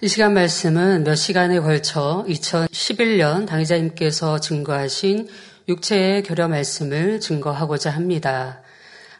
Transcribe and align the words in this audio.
이 0.00 0.06
시간 0.06 0.32
말씀은 0.32 1.02
몇 1.02 1.16
시간에 1.16 1.58
걸쳐 1.58 2.24
2011년 2.28 3.46
당의자님께서 3.48 4.38
증거하신 4.38 5.26
육체의 5.68 6.22
결여 6.22 6.46
말씀을 6.46 7.18
증거하고자 7.18 7.90
합니다. 7.90 8.62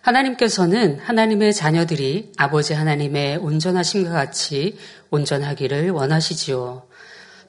하나님께서는 0.03 1.01
하나님의 1.01 1.53
자녀들이 1.53 2.31
아버지 2.37 2.75
하나님의 2.75 3.39
온전하심과 3.39 4.11
같이 4.11 4.79
온전하기를 5.11 5.91
원하시지요. 5.91 6.87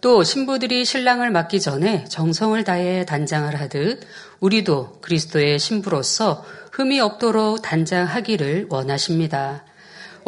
또 0.02 0.24
신부들이 0.24 0.84
신랑을 0.84 1.30
맡기 1.30 1.62
전에 1.62 2.06
정성을 2.06 2.64
다해 2.64 3.06
단장을 3.06 3.56
하듯 3.60 4.00
우리도 4.40 5.02
그리스도의 5.02 5.60
신부로서 5.60 6.44
흠이 6.72 7.00
없도록 7.00 7.62
단장하기를 7.62 8.70
원하십니다. 8.72 9.69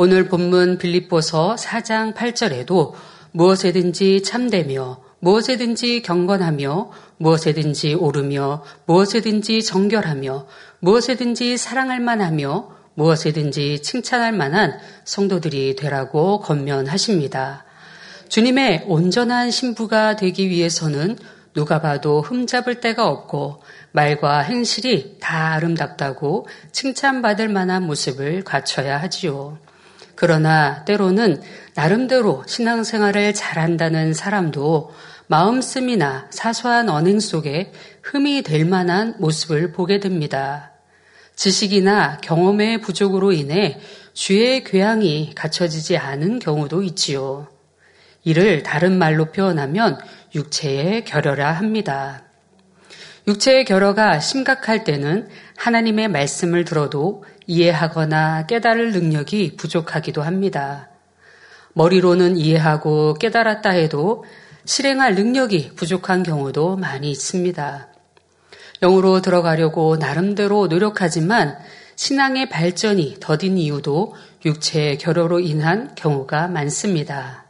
오늘 0.04 0.30
본문 0.30 0.80
빌립보서 0.80 1.54
4장 1.60 2.16
8절에도 2.16 2.94
무엇에든지 3.34 4.24
참되며 4.24 5.00
무엇에든지 5.20 6.02
경건하며 6.02 6.92
무엇에든지 7.18 7.94
오르며 7.94 8.64
무엇에든지 8.88 9.62
정결하며 9.62 10.48
무엇에든지 10.80 11.56
사랑할 11.56 12.00
만하며 12.00 12.70
무엇에든지 12.96 13.84
칭찬할 13.84 14.32
만한 14.32 14.80
성도들이 15.04 15.76
되라고 15.76 16.40
건면하십니다. 16.40 17.64
주님의 18.28 18.86
온전한 18.88 19.52
신부가 19.52 20.16
되기 20.16 20.50
위해서는 20.50 21.16
누가 21.54 21.80
봐도 21.80 22.22
흠잡을 22.22 22.80
데가 22.80 23.08
없고 23.08 23.62
말과 23.92 24.40
행실이 24.40 25.18
다 25.20 25.54
아름답다고 25.54 26.48
칭찬받을 26.72 27.50
만한 27.50 27.86
모습을 27.86 28.44
갖춰야 28.44 29.00
하지요. 29.00 29.60
그러나 30.22 30.86
때로는 30.86 31.42
나름대로 31.74 32.44
신앙생활을 32.46 33.34
잘한다는 33.34 34.14
사람도 34.14 34.92
마음씀이나 35.26 36.28
사소한 36.30 36.90
언행 36.90 37.20
속에 37.20 37.72
흠이 38.04 38.44
될 38.44 38.66
만한 38.66 39.16
모습을 39.18 39.72
보게 39.72 40.00
됩니다. 40.00 40.74
지식이나 41.36 42.20
경험의 42.22 42.82
부족으로 42.82 43.32
인해 43.32 43.80
주의 44.14 44.64
교양이 44.64 45.32
갖춰지지 45.34 45.98
않은 45.98 46.38
경우도 46.38 46.84
있지요. 46.84 47.48
이를 48.24 48.62
다른 48.62 49.00
말로 49.00 49.32
표현하면 49.32 49.98
육체의 50.36 51.04
결여라 51.04 51.52
합니다. 51.52 52.26
육체의 53.28 53.66
결여가 53.66 54.20
심각할 54.20 54.84
때는 54.84 55.30
하나님의 55.58 56.10
말씀을 56.10 56.64
들어도 56.64 57.24
이해하거나 57.52 58.46
깨달을 58.48 58.94
능력이 58.94 59.58
부족하기도 59.58 60.22
합니다. 60.22 60.88
머리로는 61.74 62.38
이해하고 62.38 63.16
깨달았다 63.16 63.72
해도 63.72 64.24
실행할 64.64 65.16
능력이 65.16 65.74
부족한 65.76 66.24
경우도 66.24 66.78
많이 66.78 67.12
있습니다. 67.12 67.88
영으로 68.82 69.22
들어가려고 69.22 69.98
나름대로 69.98 70.68
노력하지만 70.68 71.58
신앙의 71.96 72.50
발전이 72.50 73.18
더딘 73.20 73.58
이유도 73.58 74.16
육체의 74.46 74.98
결여로 74.98 75.40
인한 75.40 75.94
경우가 75.96 76.48
많습니다. 76.48 77.46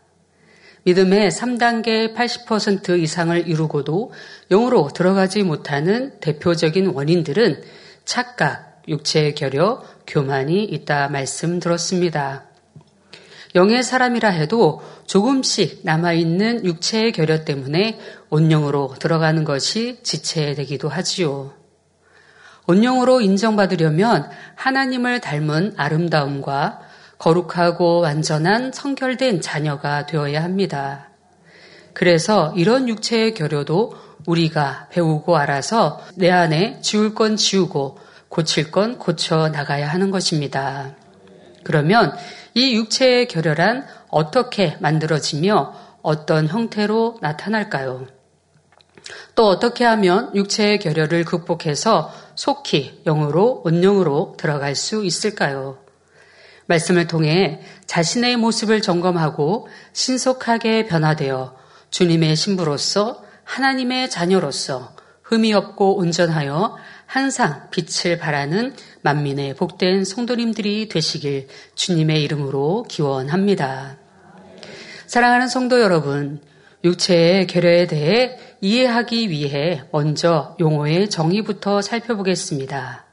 믿음의 0.83 1.29
3단계 1.29 2.15
80% 2.15 2.99
이상을 2.99 3.47
이루고도 3.47 4.11
영으로 4.49 4.89
들어가지 4.93 5.43
못하는 5.43 6.19
대표적인 6.19 6.87
원인들은 6.87 7.61
착각, 8.03 8.70
육체의 8.87 9.35
결여, 9.35 9.83
교만이 10.07 10.63
있다 10.63 11.09
말씀 11.09 11.59
들었습니다. 11.59 12.45
영의 13.55 13.83
사람이라 13.83 14.29
해도 14.29 14.81
조금씩 15.07 15.81
남아있는 15.83 16.65
육체의 16.65 17.11
결여 17.11 17.43
때문에 17.43 17.99
온영으로 18.29 18.95
들어가는 18.97 19.43
것이 19.43 19.99
지체되기도 20.03 20.87
하지요. 20.87 21.53
온영으로 22.67 23.21
인정받으려면 23.21 24.29
하나님을 24.55 25.19
닮은 25.19 25.73
아름다움과 25.75 26.79
거룩하고 27.17 27.99
완전한 27.99 28.71
성결된 28.71 29.41
자녀가 29.41 30.05
되어야 30.05 30.43
합니다. 30.43 31.09
그래서 31.93 32.53
이런 32.55 32.87
육체의 32.87 33.33
결여도 33.33 33.93
우리가 34.25 34.87
배우고 34.91 35.35
알아서 35.35 36.01
내 36.15 36.29
안에 36.29 36.79
지울 36.81 37.13
건 37.13 37.35
지우고 37.35 37.99
고칠 38.31 38.71
건 38.71 38.97
고쳐 38.97 39.49
나가야 39.49 39.89
하는 39.89 40.09
것입니다. 40.09 40.95
그러면 41.65 42.15
이 42.53 42.75
육체의 42.77 43.27
결여란 43.27 43.85
어떻게 44.09 44.77
만들어지며 44.79 45.73
어떤 46.01 46.47
형태로 46.47 47.17
나타날까요? 47.21 48.07
또 49.35 49.47
어떻게 49.47 49.83
하면 49.83 50.33
육체의 50.33 50.79
결여를 50.79 51.25
극복해서 51.25 52.13
속히 52.35 53.01
영으로 53.05 53.63
온영으로 53.65 54.35
들어갈 54.37 54.75
수 54.75 55.03
있을까요? 55.03 55.79
말씀을 56.67 57.07
통해 57.07 57.59
자신의 57.85 58.37
모습을 58.37 58.81
점검하고 58.81 59.67
신속하게 59.91 60.85
변화되어 60.85 61.57
주님의 61.89 62.37
신부로서 62.37 63.25
하나님의 63.43 64.09
자녀로서 64.09 64.95
흠이 65.23 65.53
없고 65.53 65.97
온전하여 65.97 66.77
항상 67.11 67.67
빛을 67.71 68.17
발하는 68.17 68.73
만민의 69.01 69.55
복된 69.55 70.05
성도님들이 70.05 70.87
되시길 70.87 71.49
주님의 71.75 72.23
이름으로 72.23 72.85
기원합니다. 72.87 73.97
사랑하는 75.07 75.49
성도 75.49 75.81
여러분, 75.81 76.39
육체의 76.85 77.47
결여에 77.47 77.87
대해 77.87 78.37
이해하기 78.61 79.29
위해 79.29 79.83
먼저 79.91 80.55
용어의 80.61 81.09
정의부터 81.09 81.81
살펴보겠습니다. 81.81 83.03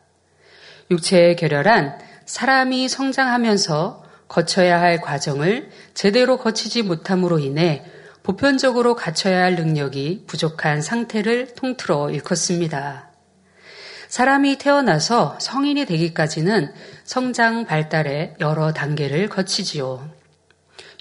육체의 0.93 1.35
결여란 1.35 1.99
사람이 2.25 2.89
성장하면서 2.89 4.05
거쳐야 4.29 4.81
할 4.81 5.01
과정을 5.01 5.71
제대로 5.95 6.39
거치지 6.39 6.83
못함으로 6.83 7.41
인해 7.41 7.83
보편적으로 8.23 8.95
갖춰야 8.95 9.43
할 9.43 9.57
능력이 9.57 10.23
부족한 10.29 10.83
상태를 10.83 11.57
통틀어 11.57 12.11
일컫습니다. 12.11 13.08
사람이 14.09 14.57
태어나서 14.57 15.37
성인이 15.39 15.85
되기까지는 15.85 16.73
성장 17.05 17.67
발달의 17.67 18.37
여러 18.41 18.73
단계를 18.73 19.29
거치지요. 19.29 20.09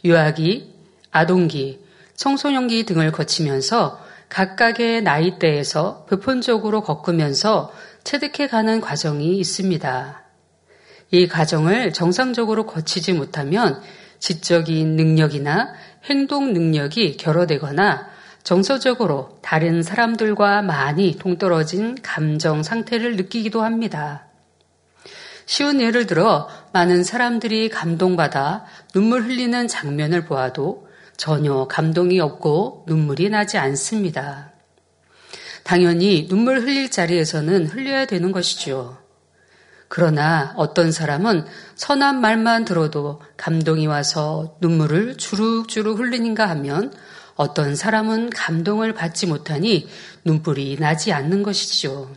유아기, 0.03 0.73
아동기, 1.11 1.79
청소년기 2.15 2.83
등을 2.83 3.11
거치면서 3.11 4.05
각각의 4.27 5.03
나이대에서 5.03 6.05
보편적으로 6.09 6.81
겪으면서 6.81 7.71
체득해 8.03 8.47
가는 8.49 8.81
과정이 8.81 9.37
있습니다. 9.37 10.23
이 11.11 11.27
과정을 11.27 11.93
정상적으로 11.93 12.65
거치지 12.65 13.13
못하면 13.13 13.81
지적인 14.19 14.97
능력이나 14.97 15.73
행동 16.09 16.51
능력이 16.51 17.15
결여되거나 17.15 18.16
정서적으로 18.47 19.37
다른 19.41 19.83
사람들과 19.83 20.61
많이 20.61 21.17
동떨어진 21.17 21.97
감정 22.01 22.63
상태를 22.63 23.17
느끼기도 23.17 23.61
합니다. 23.61 24.27
쉬운 25.45 25.81
예를 25.81 26.05
들어 26.05 26.47
많은 26.71 27.03
사람들이 27.03 27.67
감동받아 27.67 28.63
눈물 28.93 29.23
흘리는 29.23 29.67
장면을 29.67 30.23
보아도 30.23 30.87
전혀 31.17 31.65
감동이 31.67 32.21
없고 32.21 32.85
눈물이 32.87 33.29
나지 33.31 33.57
않습니다. 33.57 34.53
당연히 35.63 36.29
눈물 36.29 36.61
흘릴 36.61 36.89
자리에서는 36.89 37.67
흘려야 37.67 38.05
되는 38.05 38.31
것이죠. 38.31 38.97
그러나 39.89 40.53
어떤 40.55 40.93
사람은 40.93 41.45
선한 41.75 42.21
말만 42.21 42.63
들어도 42.63 43.19
감동이 43.35 43.87
와서 43.87 44.55
눈물을 44.61 45.17
주룩주룩 45.17 45.99
흘리는가 45.99 46.47
하면 46.47 46.93
어떤 47.37 47.75
사람은 47.75 48.31
감동을 48.31 48.93
받지 48.93 49.27
못하니 49.27 49.87
눈물이 50.25 50.77
나지 50.79 51.13
않는 51.13 51.43
것이지요. 51.43 52.11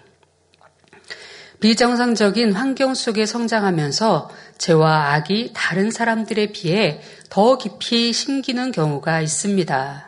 비정상적인 1.61 2.52
환경 2.55 2.94
속에 2.94 3.26
성장하면서 3.26 4.31
죄와 4.56 5.12
악이 5.12 5.52
다른 5.55 5.90
사람들에 5.90 6.52
비해 6.52 7.02
더 7.28 7.58
깊이 7.58 8.14
심기는 8.14 8.72
경우가 8.72 9.20
있습니다. 9.20 10.06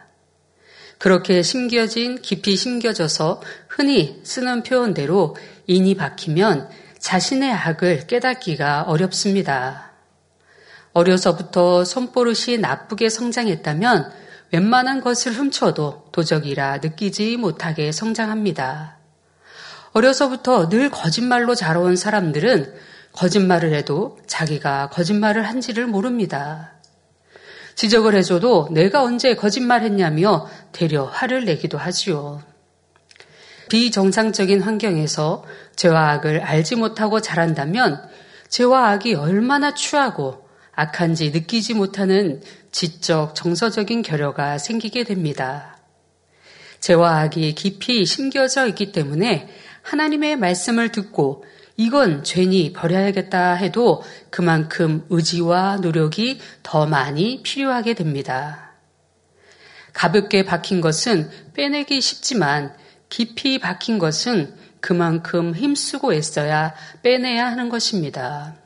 그렇게 0.97 1.43
심겨진, 1.43 2.23
깊이 2.23 2.56
심겨져서 2.56 3.43
흔히 3.69 4.20
쓰는 4.25 4.62
표현대로 4.62 5.37
인이 5.67 5.94
박히면 5.94 6.70
자신의 6.99 7.53
악을 7.53 8.06
깨닫기가 8.06 8.85
어렵습니다. 8.85 9.93
어려서부터 10.93 11.85
손버릇이 11.85 12.59
나쁘게 12.59 13.11
성장했다면 13.11 14.22
웬만한 14.52 15.00
것을 15.00 15.32
훔쳐도 15.32 16.10
도적이라 16.12 16.78
느끼지 16.78 17.38
못하게 17.38 17.90
성장합니다. 17.90 18.99
어려서부터 19.93 20.69
늘 20.69 20.90
거짓말로 20.90 21.54
자라온 21.54 21.96
사람들은 21.96 22.75
거짓말을 23.12 23.75
해도 23.75 24.19
자기가 24.26 24.90
거짓말을 24.90 25.43
한지를 25.43 25.87
모릅니다. 25.87 26.72
지적을 27.76 28.14
해줘도 28.14 28.69
내가 28.70 29.02
언제 29.02 29.34
거짓말했냐며 29.34 30.49
되려 30.72 31.04
화를 31.04 31.46
내기도 31.46 31.78
하지요. 31.78 32.43
비정상적인 33.70 34.60
환경에서 34.60 35.44
죄와 35.76 36.10
악을 36.10 36.40
알지 36.40 36.76
못하고 36.76 37.20
자란다면 37.20 38.02
죄와 38.50 38.90
악이 38.90 39.14
얼마나 39.14 39.72
추하고 39.72 40.42
악한지 40.75 41.31
느끼지 41.31 41.75
못하는 41.75 42.41
지적, 42.71 43.35
정서적인 43.35 44.03
결여가 44.03 44.59
생기게 44.59 45.05
됩니다. 45.05 45.79
죄와 46.81 47.21
악이 47.21 47.55
깊이 47.55 48.05
심겨져 48.05 48.67
있기 48.69 48.93
때문에 48.93 49.49
하나님의 49.83 50.37
말씀을 50.37 50.91
듣고 50.91 51.45
이건 51.77 52.25
죄니 52.25 52.73
버려야겠다 52.73 53.55
해도 53.55 54.03
그만큼 54.31 55.05
의지와 55.11 55.77
노력이 55.77 56.41
더 56.63 56.87
많이 56.87 57.43
필요하게 57.43 57.95
됩니다. 57.95 58.73
가볍게 59.93 60.45
박힌 60.45 60.81
것은 60.81 61.31
빼내기 61.55 62.01
쉽지만 62.01 62.75
깊이 63.09 63.59
박힌 63.59 63.99
것은 63.99 64.55
그만큼 64.81 65.55
힘쓰고 65.55 66.15
애써야 66.15 66.75
빼내야 67.03 67.47
하는 67.47 67.69
것입니다. 67.69 68.62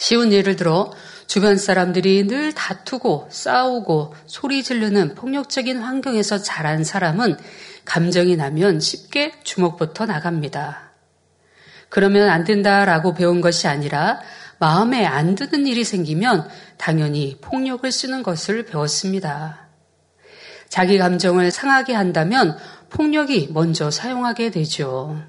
쉬운 0.00 0.32
예를 0.32 0.56
들어 0.56 0.90
주변 1.26 1.58
사람들이 1.58 2.26
늘 2.26 2.54
다투고 2.54 3.28
싸우고 3.30 4.14
소리 4.24 4.62
지르는 4.62 5.14
폭력적인 5.14 5.78
환경에서 5.78 6.38
자란 6.38 6.84
사람은 6.84 7.36
감정이 7.84 8.34
나면 8.36 8.80
쉽게 8.80 9.34
주먹부터 9.44 10.06
나갑니다. 10.06 10.92
그러면 11.90 12.30
안 12.30 12.44
된다라고 12.44 13.12
배운 13.12 13.42
것이 13.42 13.68
아니라 13.68 14.20
마음에 14.58 15.04
안 15.04 15.34
드는 15.34 15.66
일이 15.66 15.84
생기면 15.84 16.48
당연히 16.78 17.36
폭력을 17.42 17.92
쓰는 17.92 18.22
것을 18.22 18.64
배웠습니다. 18.64 19.68
자기 20.70 20.96
감정을 20.96 21.50
상하게 21.50 21.92
한다면 21.92 22.56
폭력이 22.88 23.50
먼저 23.52 23.90
사용하게 23.90 24.50
되죠. 24.50 25.22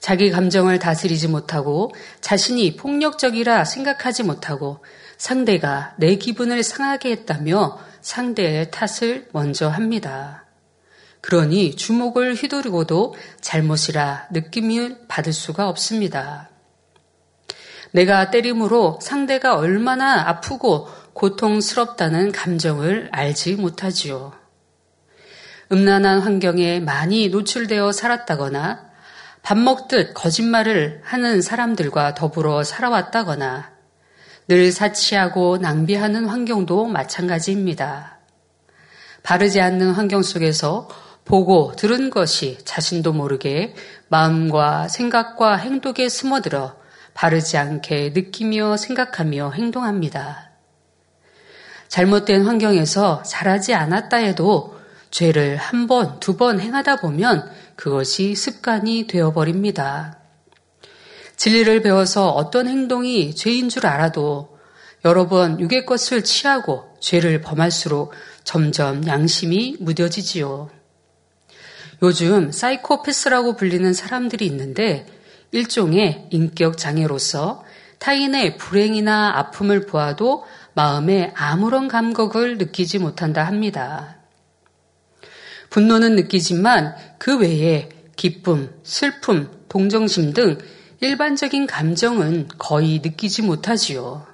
자기 0.00 0.30
감정을 0.30 0.78
다스리지 0.78 1.28
못하고 1.28 1.92
자신이 2.20 2.76
폭력적이라 2.76 3.64
생각하지 3.64 4.24
못하고 4.24 4.82
상대가 5.18 5.94
내 5.98 6.16
기분을 6.16 6.62
상하게 6.62 7.10
했다며 7.10 7.78
상대의 8.00 8.70
탓을 8.70 9.28
먼저 9.32 9.68
합니다. 9.68 10.46
그러니 11.20 11.76
주목을 11.76 12.34
휘두르고도 12.34 13.14
잘못이라 13.42 14.28
느낌을 14.32 15.02
받을 15.06 15.34
수가 15.34 15.68
없습니다. 15.68 16.48
내가 17.92 18.30
때림으로 18.30 18.98
상대가 19.02 19.56
얼마나 19.56 20.28
아프고 20.28 20.88
고통스럽다는 21.12 22.32
감정을 22.32 23.10
알지 23.12 23.56
못하지요. 23.56 24.32
음란한 25.70 26.20
환경에 26.20 26.80
많이 26.80 27.28
노출되어 27.28 27.92
살았다거나 27.92 28.89
밥 29.42 29.58
먹듯 29.58 30.14
거짓말을 30.14 31.00
하는 31.04 31.42
사람들과 31.42 32.14
더불어 32.14 32.62
살아왔다거나 32.62 33.70
늘 34.48 34.72
사치하고 34.72 35.58
낭비하는 35.58 36.26
환경도 36.26 36.86
마찬가지입니다. 36.86 38.18
바르지 39.22 39.60
않는 39.60 39.92
환경 39.92 40.22
속에서 40.22 40.88
보고 41.24 41.72
들은 41.76 42.10
것이 42.10 42.58
자신도 42.64 43.12
모르게 43.12 43.74
마음과 44.08 44.88
생각과 44.88 45.56
행동에 45.56 46.08
스며들어 46.08 46.76
바르지 47.14 47.56
않게 47.56 48.10
느끼며 48.14 48.76
생각하며 48.76 49.52
행동합니다. 49.52 50.50
잘못된 51.88 52.46
환경에서 52.46 53.22
자라지 53.22 53.74
않았다 53.74 54.16
해도 54.16 54.79
죄를 55.10 55.56
한 55.56 55.86
번, 55.86 56.20
두 56.20 56.36
번 56.36 56.60
행하다 56.60 56.96
보면 56.96 57.50
그것이 57.76 58.34
습관이 58.34 59.06
되어버립니다. 59.06 60.18
진리를 61.36 61.82
배워서 61.82 62.28
어떤 62.28 62.68
행동이 62.68 63.34
죄인 63.34 63.68
줄 63.68 63.86
알아도 63.86 64.58
여러 65.04 65.26
번 65.26 65.58
육의 65.58 65.86
것을 65.86 66.22
취하고 66.22 66.94
죄를 67.00 67.40
범할수록 67.40 68.12
점점 68.44 69.06
양심이 69.06 69.76
무뎌지지요. 69.80 70.70
요즘 72.02 72.52
사이코패스라고 72.52 73.56
불리는 73.56 73.92
사람들이 73.92 74.46
있는데 74.46 75.06
일종의 75.52 76.28
인격 76.30 76.78
장애로서 76.78 77.64
타인의 77.98 78.56
불행이나 78.56 79.32
아픔을 79.36 79.86
보아도 79.86 80.44
마음에 80.74 81.32
아무런 81.34 81.88
감격을 81.88 82.58
느끼지 82.58 82.98
못한다 82.98 83.44
합니다. 83.44 84.19
분노는 85.70 86.16
느끼지만 86.16 86.94
그 87.18 87.38
외에 87.38 87.88
기쁨, 88.16 88.74
슬픔, 88.82 89.50
동정심 89.68 90.32
등 90.34 90.58
일반적인 91.00 91.66
감정은 91.66 92.48
거의 92.58 93.00
느끼지 93.02 93.42
못하지요. 93.42 94.26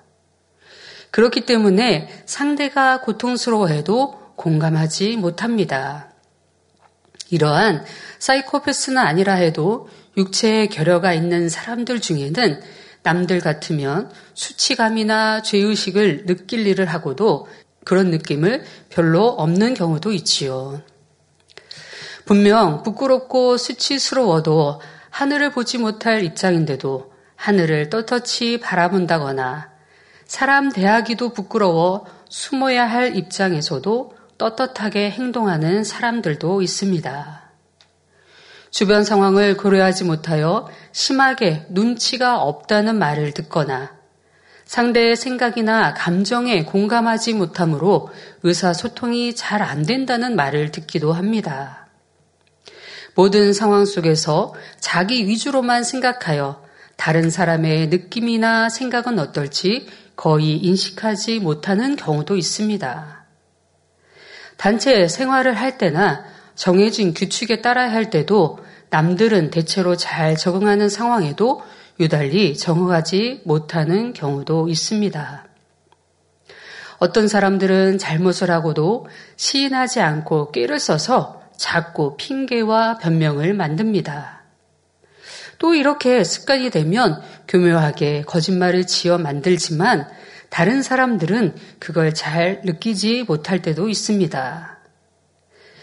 그렇기 1.13 1.43
때문에 1.47 2.09
상대가 2.27 3.01
고통스러워해도 3.01 4.35
공감하지 4.35 5.17
못합니다. 5.17 6.11
이러한 7.31 7.85
사이코패스는 8.19 8.99
아니라 8.99 9.35
해도 9.35 9.89
육체의 10.17 10.69
결여가 10.69 11.13
있는 11.13 11.49
사람들 11.49 12.01
중에는 12.01 12.61
남들 13.03 13.41
같으면 13.41 14.11
수치감이나 14.35 15.43
죄의식을 15.43 16.27
느낄 16.27 16.67
일을 16.67 16.87
하고도 16.87 17.47
그런 17.85 18.11
느낌을 18.11 18.65
별로 18.89 19.29
없는 19.29 19.75
경우도 19.75 20.13
있지요. 20.13 20.83
분명 22.27 22.83
부끄럽고 22.83 23.57
수치스러워도 23.57 24.81
하늘을 25.11 25.53
보지 25.53 25.79
못할 25.79 26.25
입장인데도 26.25 27.13
하늘을 27.37 27.89
떳떳이 27.89 28.59
바라본다거나 28.59 29.71
사람 30.27 30.73
대하기도 30.73 31.33
부끄러워 31.33 32.05
숨어야 32.29 32.85
할 32.85 33.15
입장에서도 33.15 34.17
떳떳하게 34.39 35.13
행동하는 35.13 35.85
사람들도 35.85 36.63
있습니다. 36.63 37.43
주변 38.71 39.05
상황을 39.05 39.57
고려하지 39.57 40.03
못하여 40.03 40.69
심하게 40.91 41.65
눈치가 41.69 42.43
없다는 42.43 42.99
말을 42.99 43.35
듣거나 43.35 43.95
상대의 44.65 45.15
생각이나 45.15 45.95
감정에 45.95 46.65
공감하지 46.65 47.35
못하므로 47.35 48.09
의사소통이 48.43 49.37
잘 49.37 49.63
안 49.63 49.87
된다는 49.87 50.35
말을 50.35 50.73
듣기도 50.73 51.13
합니다. 51.13 51.86
모든 53.17 53.55
상황 53.55 53.87
속에서 53.87 54.53
자기 54.79 55.27
위주로만 55.27 55.85
생각하여 55.85 56.63
다른 56.97 57.31
사람의 57.31 57.89
느낌이나 57.89 58.69
생각은 58.69 59.19
어떨지 59.19 59.89
거의 60.17 60.59
인식하지 60.59 61.41
못하는 61.41 61.97
경우도 61.97 62.37
있습니다. 62.37 63.25
단체 64.59 65.09
생활을 65.09 65.55
할 65.55 65.79
때나 65.79 66.25
정해진 66.55 67.15
규칙에 67.15 67.63
따라야 67.63 67.91
할 67.91 68.11
때도 68.11 68.59
남들은 68.91 69.51
대체로 69.51 69.97
잘 69.97 70.37
적응하는 70.37 70.91
상황에도 70.91 71.63
유달리 71.99 72.55
적응하지 72.55 73.43
못하는 73.45 74.13
경우도 74.13 74.69
있습니다. 74.69 75.47
어떤 76.99 77.29
사람들은 77.29 77.97
잘못을 77.97 78.51
하고도 78.51 79.07
시인하지 79.37 80.01
않고 80.01 80.53
깨를 80.53 80.79
써서 80.79 81.46
자꾸 81.57 82.17
핑계와 82.17 82.99
변명을 82.99 83.55
만듭니다. 83.55 84.43
또 85.59 85.75
이렇게 85.75 86.23
습관이 86.23 86.71
되면 86.71 87.23
교묘하게 87.49 88.23
거짓말을 88.23 88.87
지어 88.87 89.19
만들지만 89.19 90.09
다른 90.51 90.83
사람들은 90.83 91.55
그걸 91.79 92.15
잘 92.15 92.61
느끼지 92.65 93.25
못할 93.27 93.63
때도 93.63 93.89
있습니다. 93.89 94.77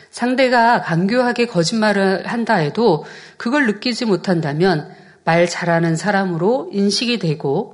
상대가 0.09 0.81
강교하게 0.81 1.47
거짓말을 1.47 2.27
한다 2.27 2.55
해도 2.55 3.03
그걸 3.37 3.65
느끼지 3.65 4.05
못한다면 4.05 4.93
말 5.25 5.47
잘하는 5.47 5.95
사람으로 5.95 6.69
인식이 6.71 7.17
되고 7.17 7.73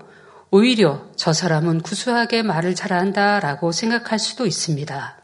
오히려 0.51 1.06
저 1.15 1.34
사람은 1.34 1.82
구수하게 1.82 2.44
말을 2.44 2.75
잘한다라고 2.75 3.72
생각할 3.72 4.20
수도 4.20 4.46
있습니다. 4.46 5.19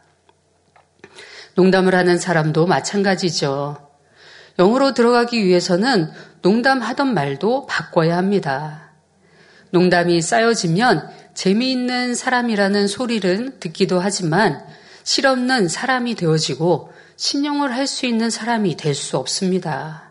농담을 1.56 1.94
하는 1.94 2.18
사람도 2.18 2.66
마찬가지죠. 2.66 3.78
영어로 4.58 4.92
들어가기 4.94 5.44
위해서는 5.44 6.10
농담하던 6.42 7.12
말도 7.12 7.66
바꿔야 7.66 8.16
합니다. 8.16 8.92
농담이 9.70 10.22
쌓여지면 10.22 11.08
재미있는 11.34 12.14
사람이라는 12.14 12.86
소리를 12.86 13.58
듣기도 13.58 14.00
하지만 14.00 14.64
실없는 15.02 15.68
사람이 15.68 16.14
되어지고 16.14 16.92
신용을 17.16 17.74
할 17.74 17.86
수 17.86 18.06
있는 18.06 18.30
사람이 18.30 18.76
될 18.76 18.94
수 18.94 19.16
없습니다. 19.16 20.10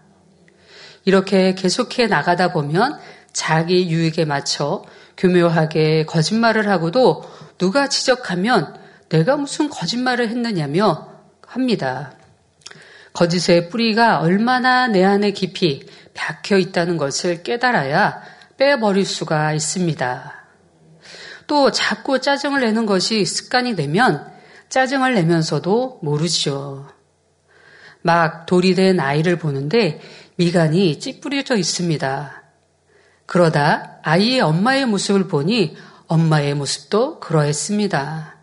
이렇게 1.05 1.53
계속해 1.53 2.07
나가다 2.07 2.51
보면 2.53 2.99
자기 3.31 3.89
유익에 3.89 4.25
맞춰 4.25 4.83
교묘하게 5.17 6.05
거짓말을 6.05 6.67
하고도 6.69 7.23
누가 7.59 7.87
지적하면 7.87 8.75
내가 9.09 9.37
무슨 9.37 9.69
거짓말을 9.69 10.29
했느냐며 10.29 11.14
합니다. 11.55 12.11
거짓의 13.13 13.69
뿌리가 13.69 14.19
얼마나 14.19 14.87
내 14.87 15.05
안에 15.05 15.31
깊이 15.31 15.87
박혀 16.13 16.57
있다는 16.57 16.97
것을 16.97 17.43
깨달아야 17.43 18.21
빼버릴 18.57 19.05
수가 19.05 19.53
있습니다. 19.53 20.33
또 21.47 21.71
자꾸 21.71 22.19
짜증을 22.19 22.59
내는 22.59 22.85
것이 22.85 23.23
습관이 23.23 23.77
되면 23.77 24.29
짜증을 24.67 25.13
내면서도 25.15 25.99
모르죠. 26.01 26.89
막 28.01 28.45
돌이 28.45 28.75
된 28.75 28.99
아이를 28.99 29.37
보는데 29.37 30.01
미간이 30.35 30.99
찌푸려져 30.99 31.55
있습니다. 31.55 32.43
그러다 33.25 33.99
아이의 34.03 34.41
엄마의 34.41 34.85
모습을 34.85 35.29
보니 35.29 35.77
엄마의 36.07 36.53
모습도 36.53 37.21
그러했습니다. 37.21 38.34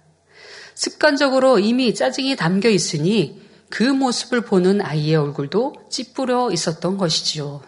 습관적으로 0.82 1.60
이미 1.60 1.94
짜증이 1.94 2.34
담겨 2.34 2.68
있으니 2.68 3.40
그 3.68 3.84
모습을 3.84 4.40
보는 4.40 4.82
아이의 4.82 5.14
얼굴도 5.14 5.76
찌푸려 5.88 6.50
있었던 6.50 6.98
것이지요. 6.98 7.62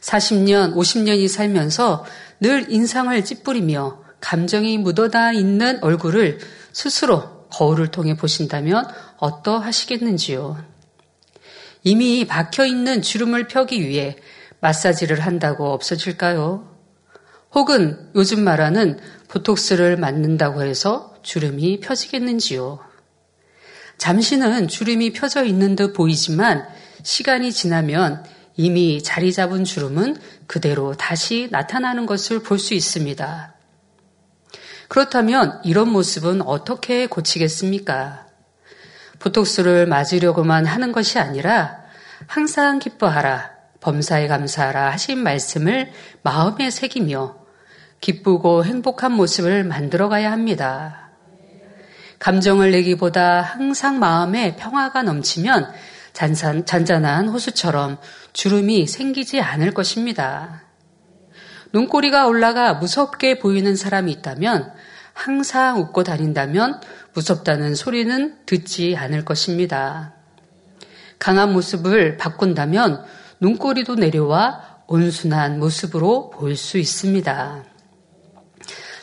40년, 0.00 0.74
50년이 0.74 1.28
살면서 1.28 2.06
늘 2.40 2.72
인상을 2.72 3.22
찌푸리며 3.22 4.02
감정이 4.22 4.78
묻어다 4.78 5.34
있는 5.34 5.84
얼굴을 5.84 6.38
스스로 6.72 7.46
거울을 7.50 7.90
통해 7.90 8.16
보신다면 8.16 8.88
어떠하시겠는지요. 9.18 10.64
이미 11.84 12.26
박혀 12.26 12.64
있는 12.64 13.02
주름을 13.02 13.48
펴기 13.48 13.86
위해 13.86 14.16
마사지를 14.60 15.20
한다고 15.20 15.72
없어질까요? 15.74 16.77
혹은 17.54 18.10
요즘 18.14 18.42
말하는 18.44 18.98
보톡스를 19.28 19.96
맞는다고 19.96 20.62
해서 20.62 21.14
주름이 21.22 21.80
펴지겠는지요? 21.80 22.78
잠시는 23.96 24.68
주름이 24.68 25.12
펴져 25.12 25.44
있는 25.44 25.74
듯 25.74 25.92
보이지만 25.92 26.66
시간이 27.02 27.52
지나면 27.52 28.24
이미 28.56 29.02
자리 29.02 29.32
잡은 29.32 29.64
주름은 29.64 30.16
그대로 30.46 30.94
다시 30.94 31.48
나타나는 31.50 32.06
것을 32.06 32.42
볼 32.42 32.58
수 32.58 32.74
있습니다. 32.74 33.54
그렇다면 34.88 35.60
이런 35.64 35.90
모습은 35.90 36.42
어떻게 36.42 37.06
고치겠습니까? 37.06 38.26
보톡스를 39.18 39.86
맞으려고만 39.86 40.64
하는 40.64 40.92
것이 40.92 41.18
아니라 41.18 41.82
항상 42.26 42.78
기뻐하라, 42.78 43.50
범사에 43.80 44.28
감사하라 44.28 44.90
하신 44.92 45.18
말씀을 45.18 45.92
마음에 46.22 46.70
새기며 46.70 47.37
기쁘고 48.00 48.64
행복한 48.64 49.12
모습을 49.12 49.64
만들어 49.64 50.08
가야 50.08 50.32
합니다. 50.32 51.10
감정을 52.18 52.72
내기보다 52.72 53.40
항상 53.40 53.98
마음에 53.98 54.56
평화가 54.56 55.02
넘치면 55.02 55.72
잔산, 56.12 56.66
잔잔한 56.66 57.28
호수처럼 57.28 57.98
주름이 58.32 58.86
생기지 58.86 59.40
않을 59.40 59.72
것입니다. 59.72 60.62
눈꼬리가 61.72 62.26
올라가 62.26 62.74
무섭게 62.74 63.38
보이는 63.38 63.76
사람이 63.76 64.10
있다면 64.12 64.72
항상 65.12 65.78
웃고 65.80 66.04
다닌다면 66.04 66.80
무섭다는 67.12 67.74
소리는 67.74 68.38
듣지 68.46 68.96
않을 68.96 69.24
것입니다. 69.24 70.14
강한 71.18 71.52
모습을 71.52 72.16
바꾼다면 72.16 73.04
눈꼬리도 73.40 73.96
내려와 73.96 74.78
온순한 74.86 75.58
모습으로 75.58 76.30
보일 76.30 76.56
수 76.56 76.78
있습니다. 76.78 77.64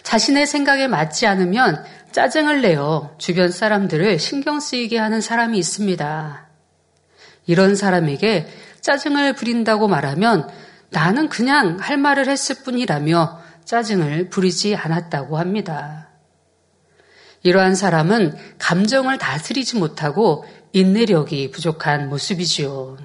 자신의 0.06 0.46
생각에 0.46 0.88
맞지 0.88 1.26
않으면 1.26 1.84
짜증을 2.12 2.62
내어 2.62 3.16
주변 3.18 3.52
사람들을 3.52 4.20
신경 4.20 4.60
쓰이게 4.60 5.00
하는 5.00 5.20
사람이 5.20 5.58
있습니다. 5.58 6.48
이런 7.48 7.76
사람에게 7.76 8.48
짜증을 8.82 9.34
부린다고 9.34 9.88
말하면 9.88 10.48
나는 10.92 11.28
그냥 11.28 11.78
할 11.82 11.98
말을 11.98 12.30
했을 12.30 12.58
뿐이라며 12.64 13.42
짜증을 13.66 14.30
부리지 14.30 14.76
않았다고 14.76 15.40
합니다. 15.40 16.10
이러한 17.42 17.74
사람은 17.74 18.38
감정을 18.60 19.18
다스리지 19.18 19.78
못하고 19.78 20.46
인내력이 20.72 21.50
부족한 21.50 22.10
모습이지요. 22.10 22.98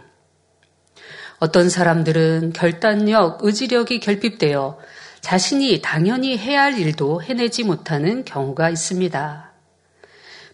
어떤 1.39 1.71
사람들은 1.71 2.53
결단력, 2.53 3.43
의지력이 3.43 4.01
결핍되어 4.01 4.79
자신이 5.21 5.81
당연히 5.83 6.37
해야 6.39 6.63
할 6.63 6.79
일도 6.79 7.23
해내지 7.23 7.65
못하는 7.65 8.25
경우가 8.25 8.71
있습니다. 8.71 9.51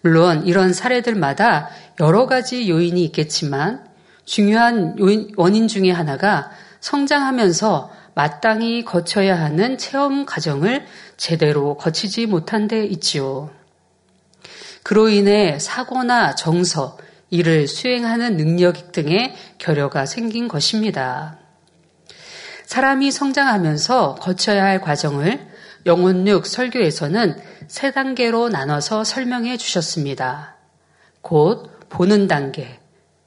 물론 0.00 0.46
이런 0.46 0.72
사례들마다 0.72 1.70
여러 2.00 2.26
가지 2.26 2.68
요인이 2.68 3.02
있겠지만 3.06 3.86
중요한 4.24 4.96
원인 5.36 5.68
중의 5.68 5.92
하나가 5.92 6.50
성장하면서 6.80 7.90
마땅히 8.14 8.84
거쳐야 8.84 9.38
하는 9.38 9.78
체험 9.78 10.24
과정을 10.24 10.86
제대로 11.16 11.76
거치지 11.76 12.26
못한 12.26 12.66
데 12.66 12.84
있지요. 12.86 13.50
그로 14.82 15.08
인해 15.08 15.58
사고나 15.58 16.34
정서, 16.34 16.96
일을 17.30 17.66
수행하는 17.66 18.36
능력 18.36 18.92
등의 18.92 19.34
결여가 19.58 20.06
생긴 20.06 20.48
것입니다. 20.48 21.38
사람이 22.66 23.10
성장하면서 23.10 24.16
거쳐야 24.16 24.64
할 24.64 24.80
과정을 24.80 25.46
영혼육 25.86 26.46
설교에서는 26.46 27.36
세 27.68 27.92
단계로 27.92 28.48
나눠서 28.48 29.04
설명해 29.04 29.56
주셨습니다. 29.56 30.56
곧 31.22 31.70
보는 31.88 32.26
단계, 32.26 32.80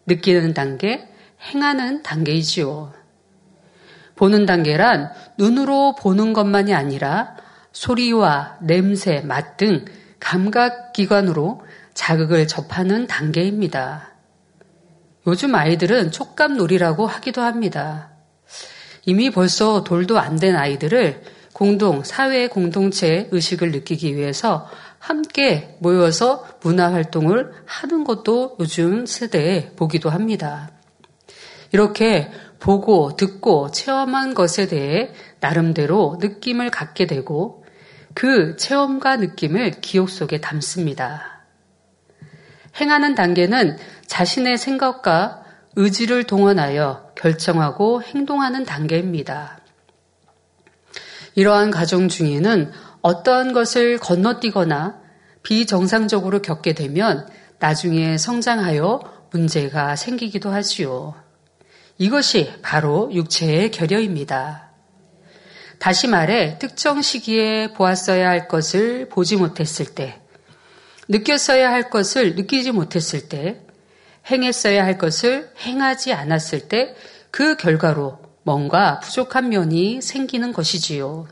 느끼는 0.06 0.54
단계, 0.54 1.10
행하는 1.42 2.04
단계이지요. 2.04 2.94
보는 4.18 4.46
단계란 4.46 5.14
눈으로 5.38 5.96
보는 5.96 6.34
것만이 6.34 6.74
아니라 6.74 7.38
소리와 7.72 8.58
냄새, 8.62 9.22
맛 9.22 9.56
등 9.56 9.86
감각기관으로 10.20 11.64
자극을 11.94 12.48
접하는 12.48 13.08
단계입니다. 13.08 14.10
요즘 15.28 15.56
아이들은 15.56 16.12
촉감놀이라고 16.12 17.08
하기도 17.08 17.42
합니다. 17.42 18.09
이미 19.10 19.32
벌써 19.32 19.84
돌도 19.84 20.20
안 20.20 20.38
된 20.38 20.56
아이들을 20.56 21.24
공동, 21.52 22.04
사회 22.04 22.48
공동체 22.48 23.28
의식을 23.32 23.72
느끼기 23.72 24.16
위해서 24.16 24.70
함께 25.00 25.76
모여서 25.80 26.46
문화 26.62 26.94
활동을 26.94 27.52
하는 27.66 28.04
것도 28.04 28.58
요즘 28.60 29.08
세대에 29.08 29.72
보기도 29.76 30.12
합니다. 30.12 30.70
이렇게 31.72 32.30
보고 32.60 33.16
듣고 33.16 33.72
체험한 33.72 34.36
것에 34.36 34.68
대해 34.68 35.12
나름대로 35.40 36.20
느낌을 36.22 36.70
갖게 36.70 37.08
되고 37.08 37.66
그 38.14 38.58
체험과 38.58 39.18
느낌을 39.18 39.82
기억 39.82 40.12
속에 40.12 40.40
담습니다. 40.40 41.46
행하는 42.80 43.16
단계는 43.16 43.78
자신의 44.06 44.60
생각과 44.60 45.44
의지를 45.76 46.26
동원하여 46.26 47.09
결정하고 47.20 48.02
행동하는 48.02 48.64
단계입니다. 48.64 49.60
이러한 51.36 51.70
과정 51.70 52.08
중에는 52.08 52.72
어떠한 53.02 53.52
것을 53.52 53.98
건너뛰거나 53.98 55.00
비정상적으로 55.44 56.42
겪게 56.42 56.74
되면 56.74 57.28
나중에 57.60 58.18
성장하여 58.18 59.28
문제가 59.32 59.96
생기기도 59.96 60.50
하지요. 60.50 61.14
이것이 61.98 62.54
바로 62.62 63.10
육체의 63.14 63.72
결여입니다. 63.72 64.70
다시 65.78 66.08
말해 66.08 66.58
특정 66.60 67.02
시기에 67.02 67.74
보았어야 67.74 68.30
할 68.30 68.48
것을 68.48 69.10
보지 69.10 69.36
못했을 69.36 69.86
때, 69.86 70.22
느꼈어야 71.10 71.70
할 71.70 71.90
것을 71.90 72.36
느끼지 72.36 72.72
못했을 72.72 73.28
때, 73.28 73.66
행했어야 74.30 74.84
할 74.84 74.98
것을 74.98 75.52
행하지 75.66 76.14
않았을 76.14 76.68
때 76.68 76.96
그 77.32 77.56
결과로 77.58 78.20
뭔가 78.44 79.00
부족한 79.00 79.50
면이 79.50 80.02
생기는 80.02 80.52
것이지요. 80.54 81.28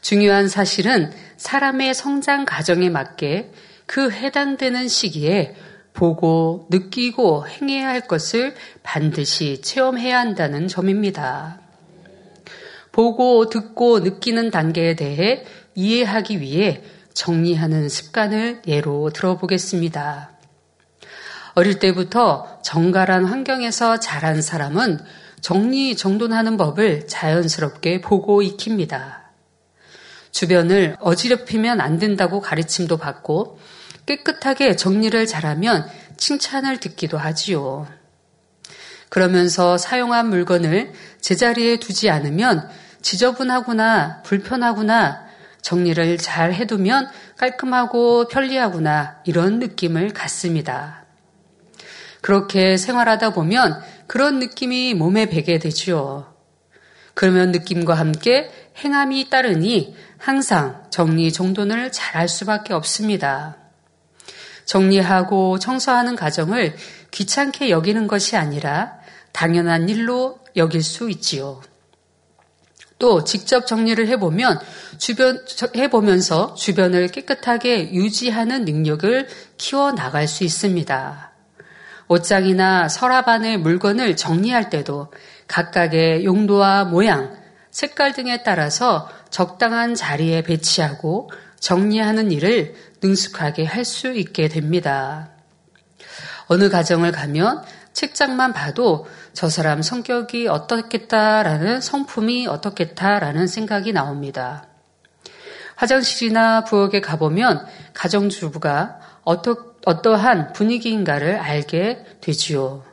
중요한 0.00 0.48
사실은 0.48 1.10
사람의 1.36 1.94
성장 1.94 2.44
과정에 2.44 2.90
맞게 2.90 3.50
그 3.86 4.10
해당되는 4.10 4.88
시기에 4.88 5.56
보고 5.92 6.66
느끼고 6.70 7.46
행해야 7.48 7.88
할 7.88 8.02
것을 8.02 8.54
반드시 8.82 9.60
체험해야 9.60 10.18
한다는 10.18 10.68
점입니다. 10.68 11.60
보고 12.92 13.48
듣고 13.48 14.00
느끼는 14.00 14.50
단계에 14.50 14.94
대해 14.94 15.44
이해하기 15.74 16.40
위해 16.40 16.82
정리하는 17.12 17.88
습관을 17.88 18.62
예로 18.66 19.10
들어보겠습니다. 19.10 20.33
어릴 21.54 21.78
때부터 21.78 22.58
정갈한 22.62 23.24
환경에서 23.24 24.00
자란 24.00 24.42
사람은 24.42 24.98
정리 25.40 25.96
정돈하는 25.96 26.56
법을 26.56 27.06
자연스럽게 27.06 28.00
보고 28.00 28.42
익힙니다. 28.42 29.22
주변을 30.32 30.96
어지럽히면 30.98 31.80
안 31.80 31.98
된다고 31.98 32.40
가르침도 32.40 32.96
받고 32.96 33.58
깨끗하게 34.06 34.74
정리를 34.74 35.26
잘하면 35.26 35.88
칭찬을 36.16 36.80
듣기도 36.80 37.18
하지요. 37.18 37.86
그러면서 39.08 39.78
사용한 39.78 40.28
물건을 40.30 40.92
제자리에 41.20 41.76
두지 41.78 42.10
않으면 42.10 42.68
지저분하구나, 43.00 44.22
불편하구나, 44.22 45.24
정리를 45.62 46.18
잘 46.18 46.52
해두면 46.52 47.08
깔끔하고 47.36 48.26
편리하구나, 48.26 49.20
이런 49.24 49.60
느낌을 49.60 50.12
갖습니다. 50.12 51.03
그렇게 52.24 52.78
생활하다 52.78 53.34
보면 53.34 53.82
그런 54.06 54.38
느낌이 54.38 54.94
몸에 54.94 55.26
배게 55.26 55.58
되지요. 55.58 56.34
그러면 57.12 57.52
느낌과 57.52 57.92
함께 57.92 58.50
행함이 58.82 59.28
따르니 59.28 59.94
항상 60.16 60.84
정리 60.88 61.30
정돈을 61.30 61.92
잘 61.92 62.14
할 62.14 62.28
수밖에 62.28 62.72
없습니다. 62.72 63.58
정리하고 64.64 65.58
청소하는 65.58 66.16
과정을 66.16 66.74
귀찮게 67.10 67.68
여기는 67.68 68.06
것이 68.06 68.38
아니라 68.38 68.94
당연한 69.32 69.90
일로 69.90 70.38
여길 70.56 70.82
수 70.82 71.10
있지요. 71.10 71.60
또 72.98 73.24
직접 73.24 73.66
정리를 73.66 74.08
해보면 74.08 74.60
주변 74.96 75.44
해보면서 75.76 76.54
주변을 76.54 77.08
깨끗하게 77.08 77.92
유지하는 77.92 78.64
능력을 78.64 79.28
키워 79.58 79.92
나갈 79.92 80.26
수 80.26 80.42
있습니다. 80.42 81.33
옷장이나 82.08 82.88
서랍 82.88 83.28
안의 83.28 83.58
물건을 83.58 84.16
정리할 84.16 84.70
때도 84.70 85.12
각각의 85.48 86.24
용도와 86.24 86.84
모양, 86.84 87.36
색깔 87.70 88.12
등에 88.12 88.42
따라서 88.42 89.08
적당한 89.30 89.94
자리에 89.94 90.42
배치하고 90.42 91.30
정리하는 91.58 92.30
일을 92.30 92.74
능숙하게 93.02 93.64
할 93.64 93.84
수 93.84 94.12
있게 94.12 94.48
됩니다. 94.48 95.30
어느 96.46 96.68
가정을 96.68 97.10
가면 97.10 97.64
책장만 97.92 98.52
봐도 98.52 99.06
저 99.32 99.48
사람 99.48 99.82
성격이 99.82 100.48
어떻겠다라는 100.48 101.80
성품이 101.80 102.46
어떻겠다라는 102.46 103.46
생각이 103.46 103.92
나옵니다. 103.92 104.66
화장실이나 105.76 106.64
부엌에 106.64 107.00
가보면 107.00 107.66
가정주부가 107.94 108.98
어떠, 109.24 109.56
어떠한 109.84 110.52
분위기인가를 110.52 111.36
알게 111.36 112.04
되지요. 112.20 112.84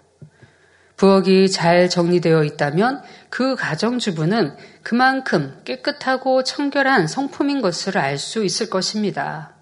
부엌이 0.98 1.50
잘 1.50 1.90
정리되어 1.90 2.44
있다면 2.44 3.02
그 3.30 3.56
가정주부는 3.56 4.56
그만큼 4.84 5.60
깨끗하고 5.66 6.44
청결한 6.44 7.08
성품인 7.08 7.62
것을 7.62 7.98
알 7.98 8.18
수 8.20 8.44
있을 8.44 8.70
것입니다. 8.70 9.54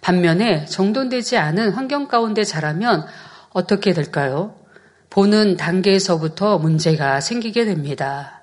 반면에 0.00 0.64
정돈되지 0.66 1.38
않은 1.38 1.72
환경 1.72 2.06
가운데 2.06 2.44
자라면 2.44 3.04
어떻게 3.50 3.92
될까요? 3.92 4.54
보는 5.10 5.56
단계에서부터 5.56 6.58
문제가 6.58 7.20
생기게 7.20 7.64
됩니다. 7.64 8.42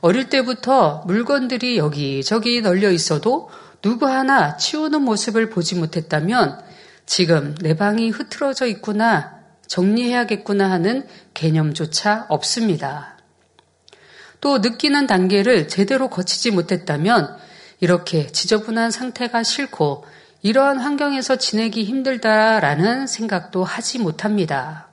어릴 0.00 0.28
때부터 0.28 1.02
물건들이 1.06 1.78
여기저기 1.78 2.60
널려 2.60 2.90
있어도 2.92 3.50
누구 3.82 4.06
하나 4.06 4.56
치우는 4.56 5.02
모습을 5.02 5.50
보지 5.50 5.74
못했다면 5.74 6.62
지금 7.04 7.54
내 7.60 7.74
방이 7.76 8.10
흐트러져 8.10 8.66
있구나 8.66 9.40
정리해야겠구나 9.66 10.70
하는 10.70 11.06
개념조차 11.34 12.26
없습니다. 12.28 13.18
또 14.40 14.58
느끼는 14.58 15.06
단계를 15.06 15.68
제대로 15.68 16.08
거치지 16.08 16.50
못했다면 16.50 17.36
이렇게 17.80 18.28
지저분한 18.28 18.90
상태가 18.90 19.42
싫고 19.42 20.04
이러한 20.42 20.78
환경에서 20.78 21.36
지내기 21.36 21.84
힘들다라는 21.84 23.06
생각도 23.06 23.64
하지 23.64 23.98
못합니다. 23.98 24.88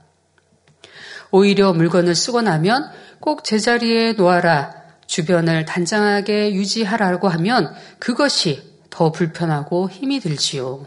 오히려 1.32 1.74
물건을 1.74 2.16
쓰고 2.16 2.42
나면 2.42 2.90
꼭 3.20 3.44
제자리에 3.44 4.14
놓아라, 4.14 4.74
주변을 5.06 5.66
단장하게 5.66 6.54
유지하라고 6.54 7.28
하면 7.30 7.74
그것이 7.98 8.69
더 8.90 9.12
불편하고 9.12 9.90
힘이 9.90 10.20
들지요. 10.20 10.86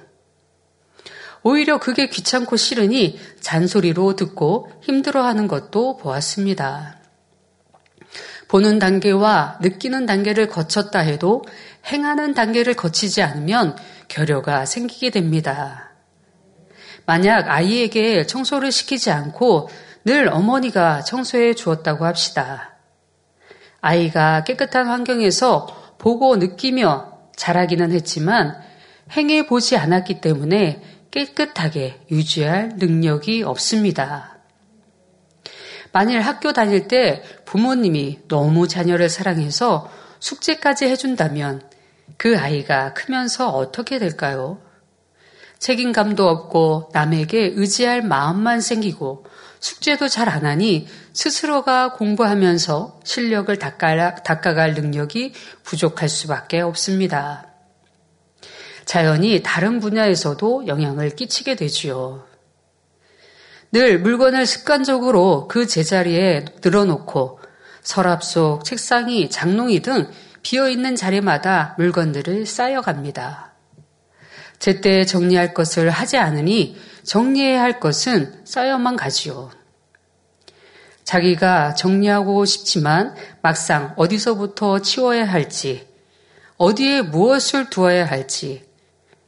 오히려 1.42 1.78
그게 1.78 2.08
귀찮고 2.08 2.56
싫으니 2.56 3.18
잔소리로 3.40 4.16
듣고 4.16 4.70
힘들어하는 4.82 5.48
것도 5.48 5.96
보았습니다. 5.96 6.98
보는 8.48 8.78
단계와 8.78 9.58
느끼는 9.62 10.06
단계를 10.06 10.48
거쳤다 10.48 10.98
해도 11.00 11.42
행하는 11.90 12.34
단계를 12.34 12.74
거치지 12.74 13.22
않으면 13.22 13.76
결여가 14.08 14.66
생기게 14.66 15.10
됩니다. 15.10 15.92
만약 17.06 17.48
아이에게 17.48 18.26
청소를 18.26 18.70
시키지 18.70 19.10
않고 19.10 19.68
늘 20.04 20.28
어머니가 20.28 21.02
청소해 21.02 21.54
주었다고 21.54 22.04
합시다. 22.04 22.76
아이가 23.80 24.44
깨끗한 24.44 24.86
환경에서 24.86 25.94
보고 25.98 26.36
느끼며 26.36 27.11
자라기는 27.42 27.90
했지만 27.90 28.56
행해 29.16 29.46
보지 29.46 29.76
않았기 29.76 30.20
때문에 30.20 30.80
깨끗하게 31.10 31.98
유지할 32.08 32.74
능력이 32.76 33.42
없습니다. 33.42 34.38
만일 35.90 36.20
학교 36.20 36.52
다닐 36.52 36.86
때 36.86 37.20
부모님이 37.44 38.20
너무 38.28 38.68
자녀를 38.68 39.08
사랑해서 39.08 39.90
숙제까지 40.20 40.84
해준다면 40.84 41.68
그 42.16 42.38
아이가 42.38 42.94
크면서 42.94 43.48
어떻게 43.48 43.98
될까요? 43.98 44.62
책임감도 45.58 46.28
없고 46.28 46.90
남에게 46.92 47.54
의지할 47.56 48.02
마음만 48.02 48.60
생기고 48.60 49.26
숙제도 49.62 50.08
잘 50.08 50.28
안 50.28 50.44
하니 50.44 50.88
스스로가 51.12 51.92
공부하면서 51.92 53.00
실력을 53.04 53.56
닦아갈 53.58 54.74
능력이 54.74 55.32
부족할 55.62 56.08
수밖에 56.08 56.60
없습니다. 56.60 57.46
자연히 58.84 59.40
다른 59.42 59.78
분야에서도 59.78 60.66
영향을 60.66 61.10
끼치게 61.10 61.54
되지요. 61.54 62.26
늘 63.70 64.00
물건을 64.00 64.46
습관적으로 64.46 65.46
그 65.46 65.68
제자리에 65.68 66.44
늘어놓고 66.62 67.38
서랍 67.82 68.24
속 68.24 68.64
책상이 68.64 69.30
장롱이 69.30 69.80
등 69.80 70.10
비어있는 70.42 70.96
자리마다 70.96 71.76
물건들을 71.78 72.46
쌓여갑니다. 72.46 73.52
제때 74.58 75.04
정리할 75.04 75.54
것을 75.54 75.88
하지 75.88 76.18
않으니 76.18 76.76
정리해야 77.04 77.62
할 77.62 77.80
것은 77.80 78.42
쌓여만 78.44 78.96
가지요. 78.96 79.50
자기가 81.04 81.74
정리하고 81.74 82.44
싶지만 82.44 83.14
막상 83.42 83.92
어디서부터 83.96 84.80
치워야 84.80 85.24
할지, 85.24 85.86
어디에 86.56 87.02
무엇을 87.02 87.70
두어야 87.70 88.06
할지, 88.06 88.64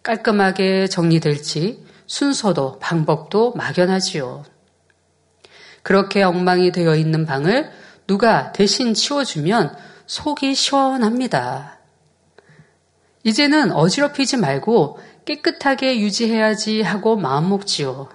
깔끔하게 0.03 0.87
정리될지 0.87 1.85
순서도 2.07 2.79
방법도 2.79 3.53
막연하지요. 3.53 4.45
그렇게 5.83 6.23
엉망이 6.23 6.73
되어 6.73 6.95
있는 6.97 7.27
방을 7.27 7.71
누가 8.07 8.53
대신 8.53 8.95
치워주면 8.95 9.77
속이 10.07 10.55
시원합니다. 10.55 11.79
이제는 13.23 13.73
어지럽히지 13.73 14.37
말고 14.37 14.99
깨끗하게 15.25 16.01
유지해야지 16.01 16.83
하고 16.83 17.17
마음먹지요. 17.17 18.09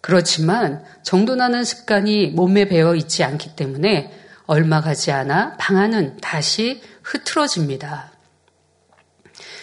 그렇지만 0.00 0.84
정돈하는 1.02 1.64
습관이 1.64 2.28
몸에 2.28 2.66
배어 2.66 2.94
있지 2.94 3.24
않기 3.24 3.56
때문에 3.56 4.12
얼마 4.46 4.80
가지 4.80 5.10
않아 5.10 5.56
방안은 5.58 6.18
다시 6.18 6.82
흐트러집니다. 7.02 8.12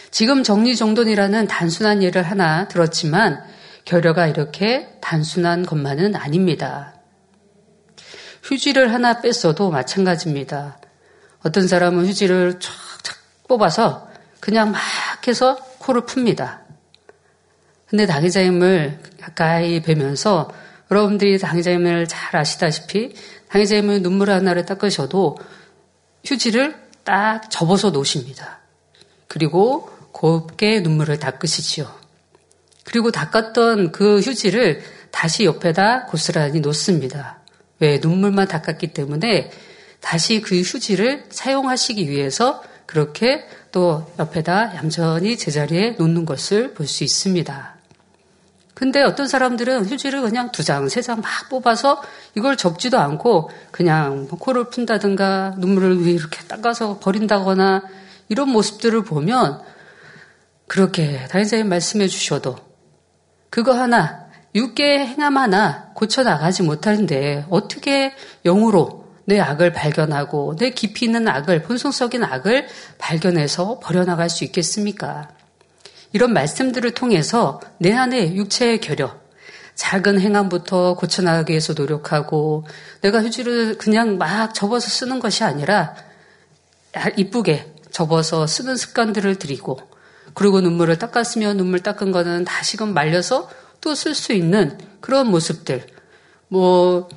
지금 0.10 0.44
정리정돈이라는 0.44 1.48
단순한 1.48 2.04
예를 2.04 2.24
하나 2.24 2.68
들었지만 2.68 3.44
결여가 3.86 4.28
이렇게 4.28 4.98
단순한 5.00 5.66
것만은 5.66 6.16
아닙니다. 6.16 6.96
휴지를 8.44 8.94
하나 8.94 9.22
뺐어도 9.22 9.70
마찬가지입니다. 9.70 10.80
어떤 11.44 11.68
사람은 11.68 12.06
휴지를 12.08 12.60
쫙쫙 12.60 13.18
뽑아서 13.48 14.10
그냥 14.40 14.72
막 14.72 14.82
해서 15.28 15.58
코를 15.82 16.02
풉니다. 16.04 16.60
근데 17.88 18.06
당의자임을 18.06 19.00
가까이 19.20 19.82
뵈면서 19.82 20.50
여러분들이 20.90 21.38
당의자임을 21.40 22.08
잘 22.08 22.40
아시다시피 22.40 23.14
당의자임을 23.50 24.02
눈물 24.02 24.30
하나를 24.30 24.66
닦으셔도 24.66 25.38
휴지를 26.24 26.76
딱 27.04 27.50
접어서 27.50 27.90
놓으십니다. 27.90 28.60
그리고 29.28 29.90
곱게 30.12 30.82
눈물을 30.82 31.20
닦으시지요. 31.20 31.90
그리고 32.84 33.12
닦았던 33.12 33.92
그 33.92 34.20
휴지를 34.20 34.82
다시 35.12 35.46
옆에다 35.46 36.06
고스란히 36.06 36.60
놓습니다. 36.62 37.40
왜? 37.80 38.00
눈물만 38.00 38.48
닦았기 38.48 38.88
때문에 38.88 39.52
다시 40.00 40.42
그 40.42 40.60
휴지를 40.62 41.26
사용하시기 41.30 42.10
위해서 42.10 42.64
그렇게 42.86 43.46
또 43.72 44.06
옆에다 44.20 44.76
얌전히 44.76 45.38
제자리에 45.38 45.92
놓는 45.92 46.26
것을 46.26 46.74
볼 46.74 46.88
수 46.88 47.04
있습니다. 47.04 47.76
근데 48.74 49.04
어떤 49.04 49.28
사람들은 49.28 49.86
휴지를 49.86 50.22
그냥 50.22 50.52
두 50.52 50.64
장, 50.64 50.90
세 50.90 51.02
장 51.02 51.22
막 51.22 51.50
뽑아서 51.50 52.02
이걸 52.36 52.58
접지도 52.58 53.00
않고 53.00 53.52
그냥 53.70 54.28
뭐 54.30 54.40
코를 54.40 54.70
푼다든가 54.70 55.56
눈물을 55.58 56.04
위에 56.04 56.12
이렇게 56.12 56.42
닦아서 56.48 56.98
버린다거나 57.00 57.84
이런 58.30 58.50
모습들을 58.50 59.04
보면 59.04 59.62
그렇게 60.68 61.28
다인사님 61.28 61.70
말씀해 61.70 62.08
주셔도 62.08 62.56
그거 63.52 63.74
하나, 63.74 64.26
육개의 64.56 65.08
행함 65.08 65.38
하나 65.38 65.92
고쳐나가지 65.94 66.64
못하는데 66.64 67.46
어떻게 67.50 68.14
영으로 68.46 69.01
내 69.32 69.40
악을 69.40 69.72
발견하고 69.72 70.58
내 70.58 70.72
깊이 70.72 71.06
있는 71.06 71.26
악을, 71.26 71.62
본성적인 71.62 72.22
악을 72.22 72.68
발견해서 72.98 73.80
버려나갈 73.80 74.30
수 74.30 74.44
있겠습니까? 74.44 75.30
이런 76.12 76.34
말씀들을 76.34 76.92
통해서 76.92 77.62
내 77.78 77.94
안에 77.94 78.36
육체의 78.36 78.82
결여, 78.82 79.18
작은 79.76 80.20
행함부터 80.20 80.96
고쳐나가기 80.96 81.52
위해서 81.52 81.72
노력하고 81.72 82.66
내가 83.00 83.24
휴지를 83.24 83.78
그냥 83.78 84.18
막 84.18 84.54
접어서 84.54 84.90
쓰는 84.90 85.22
것이 85.22 85.46
아니라 85.46 85.96
이쁘게 87.16 87.74
접어서 87.90 88.46
쓰는 88.48 88.76
습관들을 88.76 89.36
들이고 89.38 89.80
그리고 90.34 90.60
눈물을 90.60 91.00
닦았으면 91.00 91.56
눈물 91.56 91.80
닦은 91.80 92.12
거는 92.12 92.44
다시금 92.44 92.94
말려서 92.94 93.50
또 93.80 93.94
쓸 93.94 94.14
수 94.14 94.34
있는 94.34 94.78
그런 95.00 95.28
모습들. 95.28 95.88
뭐 96.50 97.08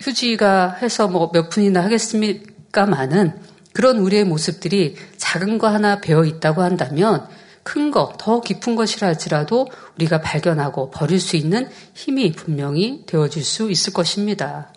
휴지가 0.00 0.78
해서 0.82 1.08
뭐 1.08 1.30
몇 1.32 1.50
푼이나 1.50 1.82
하겠습니까마는 1.84 3.40
그런 3.72 3.98
우리의 3.98 4.24
모습들이 4.24 4.96
작은 5.16 5.58
거 5.58 5.68
하나 5.68 6.00
배어 6.00 6.24
있다고 6.24 6.62
한다면 6.62 7.26
큰 7.62 7.90
거, 7.90 8.14
더 8.16 8.40
깊은 8.40 8.76
것이라 8.76 9.08
할지라도 9.08 9.66
우리가 9.96 10.20
발견하고 10.20 10.90
버릴 10.90 11.18
수 11.18 11.36
있는 11.36 11.68
힘이 11.94 12.32
분명히 12.32 13.02
되어질 13.06 13.42
수 13.44 13.70
있을 13.70 13.92
것입니다. 13.92 14.72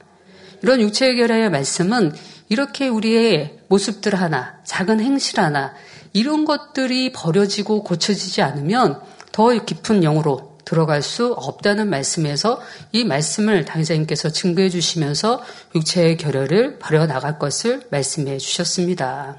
이런 0.63 0.81
육체 0.81 1.05
해결의 1.05 1.51
말씀은 1.51 2.13
이렇게 2.49 2.88
우리의 2.88 3.59
모습들 3.67 4.15
하나, 4.15 4.57
작은 4.63 4.99
행실 4.99 5.39
하나, 5.39 5.75
이런 6.13 6.45
것들이 6.45 7.12
버려지고 7.13 7.83
고쳐지지 7.83 8.41
않으면 8.41 8.99
더 9.31 9.49
깊은 9.49 10.01
영으로 10.01 10.48
들어갈 10.69 11.01
수 11.01 11.34
없다는 11.34 11.89
말씀에서 11.89 12.62
이 12.91 13.03
말씀을 13.03 13.65
당사님께서 13.65 14.29
증거해 14.29 14.69
주시면서 14.69 15.41
육체의 15.73 16.17
결혈을 16.17 16.77
버려 16.77 17.08
나갈 17.08 17.39
것을 17.39 17.82
말씀해 17.89 18.38
주셨습니다. 18.38 19.38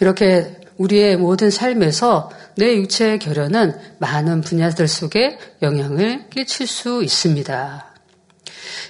이렇게 0.00 0.58
우리의 0.78 1.18
모든 1.18 1.50
삶에서 1.50 2.30
내 2.56 2.74
육체의 2.76 3.18
결연은 3.18 3.78
많은 3.98 4.40
분야들 4.40 4.88
속에 4.88 5.38
영향을 5.60 6.30
끼칠 6.30 6.66
수 6.66 7.02
있습니다. 7.04 7.94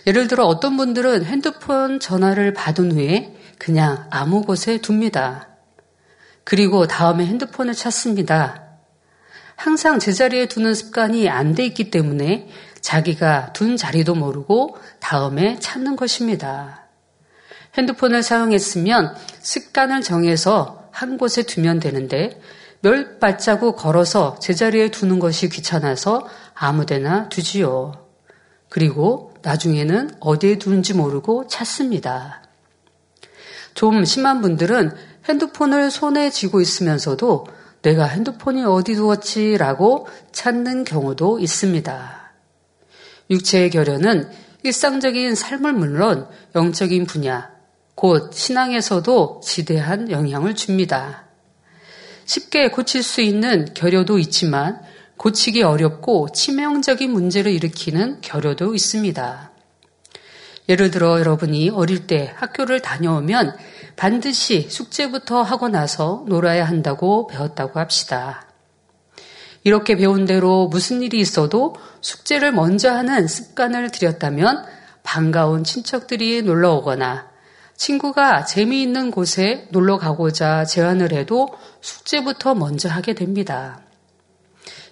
예를 0.06 0.28
들어 0.28 0.44
어떤 0.44 0.76
분들은 0.76 1.24
핸드폰 1.24 1.98
전화를 1.98 2.54
받은 2.54 2.92
후에 2.92 3.34
그냥 3.58 4.06
아무 4.10 4.42
곳에 4.42 4.78
둡니다. 4.78 5.48
그리고 6.44 6.86
다음에 6.86 7.26
핸드폰을 7.26 7.74
찾습니다. 7.74 8.71
항상 9.62 10.00
제자리에 10.00 10.46
두는 10.46 10.74
습관이 10.74 11.28
안 11.28 11.54
돼 11.54 11.64
있기 11.66 11.92
때문에 11.92 12.48
자기가 12.80 13.52
둔 13.52 13.76
자리도 13.76 14.16
모르고 14.16 14.76
다음에 14.98 15.60
찾는 15.60 15.94
것입니다. 15.94 16.88
핸드폰을 17.78 18.24
사용했으면 18.24 19.14
습관을 19.40 20.02
정해서 20.02 20.88
한 20.90 21.16
곳에 21.16 21.44
두면 21.44 21.78
되는데 21.78 22.40
몇 22.80 23.20
발자국 23.20 23.76
걸어서 23.76 24.36
제자리에 24.40 24.90
두는 24.90 25.20
것이 25.20 25.48
귀찮아서 25.48 26.26
아무데나 26.54 27.28
두지요. 27.28 28.08
그리고 28.68 29.32
나중에는 29.42 30.16
어디에 30.18 30.58
두는지 30.58 30.92
모르고 30.92 31.46
찾습니다. 31.46 32.42
좀 33.74 34.04
심한 34.04 34.40
분들은 34.40 34.90
핸드폰을 35.28 35.92
손에 35.92 36.30
쥐고 36.30 36.60
있으면서도 36.60 37.61
내가 37.82 38.04
핸드폰이 38.04 38.64
어디 38.64 38.94
두었지라고 38.94 40.06
찾는 40.30 40.84
경우도 40.84 41.40
있습니다. 41.40 42.32
육체의 43.30 43.70
결연은 43.70 44.30
일상적인 44.62 45.34
삶을 45.34 45.72
물론 45.72 46.28
영적인 46.54 47.06
분야, 47.06 47.50
곧 47.94 48.32
신앙에서도 48.32 49.40
지대한 49.44 50.10
영향을 50.10 50.54
줍니다. 50.54 51.24
쉽게 52.24 52.68
고칠 52.68 53.02
수 53.02 53.20
있는 53.20 53.74
결여도 53.74 54.18
있지만 54.20 54.80
고치기 55.16 55.62
어렵고 55.62 56.28
치명적인 56.32 57.10
문제를 57.10 57.52
일으키는 57.52 58.20
결여도 58.20 58.74
있습니다. 58.74 59.50
예를 60.68 60.90
들어 60.90 61.18
여러분이 61.18 61.70
어릴 61.70 62.06
때 62.06 62.32
학교를 62.36 62.80
다녀오면 62.80 63.56
반드시 63.96 64.68
숙제부터 64.68 65.42
하고 65.42 65.68
나서 65.68 66.24
놀아야 66.26 66.64
한다고 66.64 67.26
배웠다고 67.26 67.78
합시다. 67.78 68.46
이렇게 69.64 69.96
배운 69.96 70.24
대로 70.24 70.66
무슨 70.66 71.02
일이 71.02 71.20
있어도 71.20 71.76
숙제를 72.00 72.52
먼저 72.52 72.90
하는 72.90 73.28
습관을 73.28 73.90
들였다면 73.90 74.64
반가운 75.02 75.64
친척들이 75.64 76.42
놀러 76.42 76.74
오거나 76.74 77.30
친구가 77.76 78.44
재미있는 78.44 79.10
곳에 79.10 79.66
놀러 79.70 79.98
가고자 79.98 80.64
제안을 80.64 81.12
해도 81.12 81.48
숙제부터 81.80 82.54
먼저 82.54 82.88
하게 82.88 83.14
됩니다. 83.14 83.80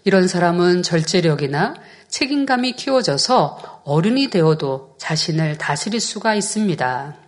이런 0.05 0.27
사람은 0.27 0.83
절제력이나 0.83 1.75
책임감이 2.09 2.73
키워져서 2.73 3.83
어른이 3.85 4.31
되어도 4.31 4.95
자신을 4.99 5.59
다스릴 5.59 6.01
수가 6.01 6.35
있습니다. 6.35 7.20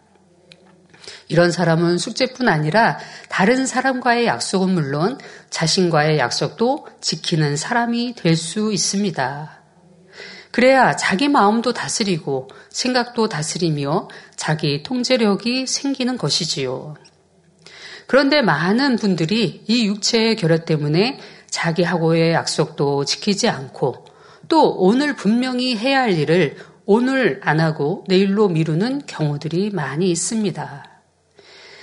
이런 1.33 1.51
사람은 1.51 1.97
숙제뿐 1.97 2.47
아니라 2.47 2.99
다른 3.31 3.65
사람과의 3.65 4.27
약속은 4.27 4.69
물론 4.69 5.19
자신과의 5.49 6.19
약속도 6.19 6.87
지키는 7.01 7.57
사람이 7.57 8.15
될 8.17 8.37
수 8.37 8.71
있습니다. 8.71 9.63
그래야 10.51 10.95
자기 10.95 11.29
마음도 11.29 11.73
다스리고 11.73 12.49
생각도 12.69 13.31
다스리며 13.31 14.09
자기 14.37 14.83
통제력이 14.83 15.67
생기는 15.67 16.19
것이지요. 16.19 16.97
그런데 18.07 18.43
많은 18.43 18.97
분들이 18.97 19.65
이 19.67 19.87
육체의 19.87 20.37
결여 20.37 20.67
때문에 20.67 21.19
자기하고의 21.49 22.33
약속도 22.35 23.07
지키지 23.07 23.49
않고 23.49 24.05
또 24.49 24.75
오늘 24.77 25.17
분명히 25.17 25.79
해야 25.79 26.03
할 26.03 26.13
일을 26.13 26.57
오늘 26.85 27.41
안 27.43 27.59
하고 27.59 28.05
내일로 28.09 28.49
미루는 28.49 29.03
경우들이 29.07 29.71
많이 29.71 30.11
있습니다. 30.11 30.92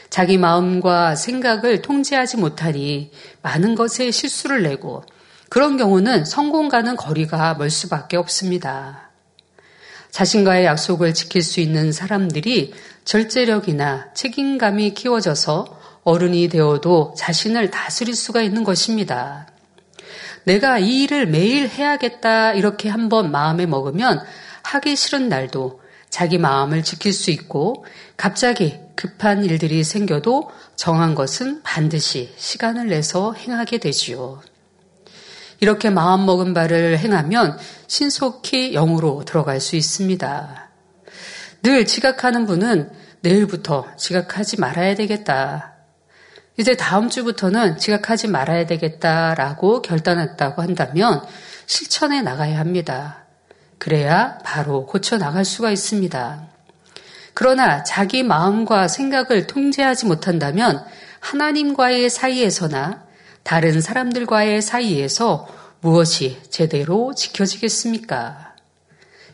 자기 0.10 0.38
마음과 0.38 1.16
생각을 1.16 1.82
통제하지 1.82 2.38
못하니 2.38 3.12
많은 3.42 3.76
것에 3.76 4.12
실수를 4.12 4.64
내고 4.64 5.04
그런 5.50 5.78
경우는 5.78 6.26
성공과는 6.26 6.96
거리가 6.96 7.56
멀 7.56 7.70
수밖에 7.70 8.18
없습니다. 8.18 9.10
자신과의 10.12 10.66
약속을 10.66 11.14
지킬 11.14 11.44
수 11.44 11.60
있는 11.60 11.92
사람들이 11.92 12.74
절제력이나 13.06 14.14
책임감이 14.14 14.94
키워져서 14.94 15.80
어른이 16.04 16.50
되어도 16.50 17.14
자신을 17.18 17.70
다스릴 17.70 18.16
수가 18.16 18.42
있는 18.42 18.64
것입니다. 18.64 19.48
내가 20.44 20.80
이 20.80 21.04
일을 21.04 21.28
매일 21.28 21.68
해야겠다 21.68 22.54
이렇게 22.54 22.90
한번 22.90 23.32
마음에 23.32 23.66
먹으면 23.66 24.24
하기 24.64 24.96
싫은 24.96 25.30
날도 25.30 25.82
자기 26.10 26.38
마음을 26.38 26.84
지킬 26.84 27.14
수 27.14 27.30
있고 27.30 27.86
갑자기 28.18 28.80
급한 29.00 29.46
일들이 29.46 29.86
생겨도 29.86 30.52
정한 30.76 31.16
것은 31.16 31.64
반드시 31.64 32.34
시간을 32.36 32.90
내서 32.90 33.32
행하게 33.32 33.78
되지요. 33.78 34.42
이렇게 35.62 35.90
마음먹은 35.90 36.54
바를 36.54 36.98
행하면 36.98 37.58
신속히 37.88 38.74
영으로 38.74 39.24
들어갈 39.24 39.62
수 39.62 39.78
있습니다. 39.78 40.70
늘 41.64 41.86
지각하는 41.86 42.46
분은 42.46 42.92
내일부터 43.22 43.88
지각하지 43.96 44.60
말아야 44.60 44.96
되겠다. 44.96 45.76
이제 46.58 46.76
다음 46.76 47.08
주부터는 47.08 47.78
지각하지 47.78 48.28
말아야 48.28 48.66
되겠다라고 48.66 49.82
결단했다고 49.82 50.62
한다면 50.62 51.26
실천해 51.68 52.22
나가야 52.22 52.60
합니다. 52.60 53.24
그래야 53.78 54.40
바로 54.40 54.86
고쳐 54.86 55.18
나갈 55.18 55.46
수가 55.46 55.72
있습니다. 55.72 56.59
그러나 57.40 57.84
자기 57.84 58.22
마음과 58.22 58.90
생각을 58.90 59.48
통제하지 59.48 60.08
못한다면 60.08 60.84
하나님과의 61.22 62.10
사이에서나 62.10 63.06
다른 63.44 63.80
사람들과의 63.80 64.62
사이에서 64.62 65.48
무엇이 65.80 66.38
제대로 66.50 67.14
지켜지겠습니까? 67.16 68.56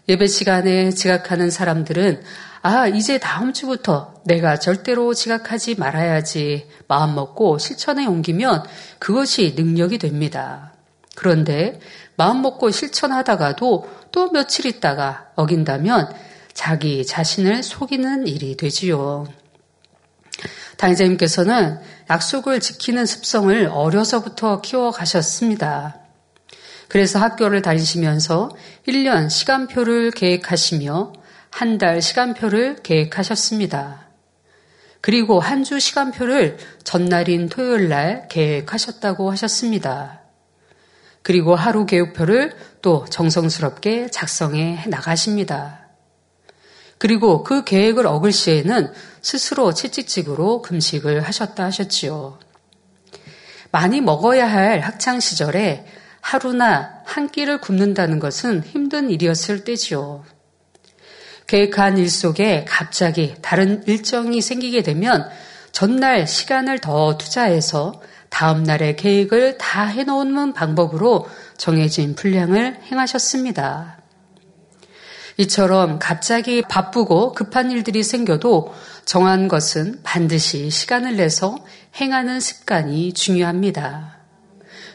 예배 0.08 0.28
시간에 0.28 0.92
지각하는 0.92 1.50
사람들은 1.50 2.22
아, 2.62 2.86
이제 2.86 3.18
다음 3.18 3.54
주부터 3.54 4.14
내가 4.24 4.60
절대로 4.60 5.16
지각하지 5.16 5.74
말아야지 5.74 6.70
마음 6.88 7.16
먹고 7.16 7.58
실천에 7.58 8.06
옮기면 8.06 8.66
그것이 9.00 9.56
능력이 9.58 9.98
됩니다. 9.98 10.74
그런데 11.16 11.80
마음 12.18 12.44
먹고 12.44 12.70
실천하다가도 12.70 13.90
또 14.12 14.32
며칠 14.32 14.68
있다가 14.68 15.32
어긴다면 15.34 16.35
자기 16.56 17.06
자신을 17.06 17.62
속이는 17.62 18.26
일이 18.26 18.58
되지요. 18.58 19.28
당의자님께서는 20.78 21.80
약속을 22.10 22.60
지키는 22.60 23.06
습성을 23.06 23.68
어려서부터 23.72 24.62
키워가셨습니다. 24.62 26.00
그래서 26.88 27.20
학교를 27.20 27.62
다니시면서 27.62 28.50
1년 28.88 29.30
시간표를 29.30 30.12
계획하시며 30.12 31.14
한 31.52 31.78
달 31.78 32.02
시간표를 32.02 32.78
계획하셨습니다. 32.84 34.08
그리고 35.02 35.40
한 35.40 35.64
주 35.64 35.80
시간표를 35.80 36.58
전날인 36.84 37.48
토요일 37.48 37.90
날 37.90 38.28
계획하셨다고 38.28 39.32
하셨습니다. 39.32 40.22
그리고 41.22 41.56
하루 41.56 41.86
계획표를 41.86 42.56
또 42.82 43.06
정성스럽게 43.06 44.10
작성해 44.10 44.86
나가십니다. 44.88 45.85
그리고 46.98 47.44
그 47.44 47.64
계획을 47.64 48.08
어글 48.08 48.32
시에는 48.32 48.92
스스로 49.22 49.74
채찍질으로 49.74 50.62
금식을 50.62 51.22
하셨다 51.22 51.66
하셨지요. 51.66 52.40
많이 53.72 54.00
먹어야 54.00 54.50
할 54.50 54.80
학창 54.80 55.20
시절에 55.20 55.86
하루나 56.22 57.02
한 57.06 57.30
끼를 57.30 57.60
굶는다는 57.60 58.20
것은 58.20 58.64
힘든 58.64 59.10
일이었을 59.10 59.64
때지요. 59.64 60.24
계획한 61.48 61.98
일 61.98 62.10
속에 62.10 62.66
갑자기 62.68 63.36
다른 63.42 63.84
일정이 63.86 64.42
생기게 64.42 64.82
되면 64.82 65.30
전날 65.72 66.26
시간을 66.26 66.80
더 66.80 67.18
투자해서 67.18 68.02
다음 68.30 68.64
날의 68.64 68.96
계획을 68.96 69.58
다 69.58 69.86
해놓는 69.86 70.54
방법으로 70.54 71.28
정해진 71.58 72.16
분량을 72.16 72.80
행하셨습니다. 72.92 74.00
이처럼 75.38 76.00
갑자기 76.00 76.62
바쁘고 76.62 77.34
급한 77.34 77.72
일들이 77.72 78.04
생겨도 78.04 78.74
정한 79.04 79.48
것은 79.48 80.00
반드시 80.04 80.70
시간을 80.70 81.18
내서 81.18 81.58
행하는 82.00 82.40
습관이 82.40 83.14
중요합니다. 83.14 84.18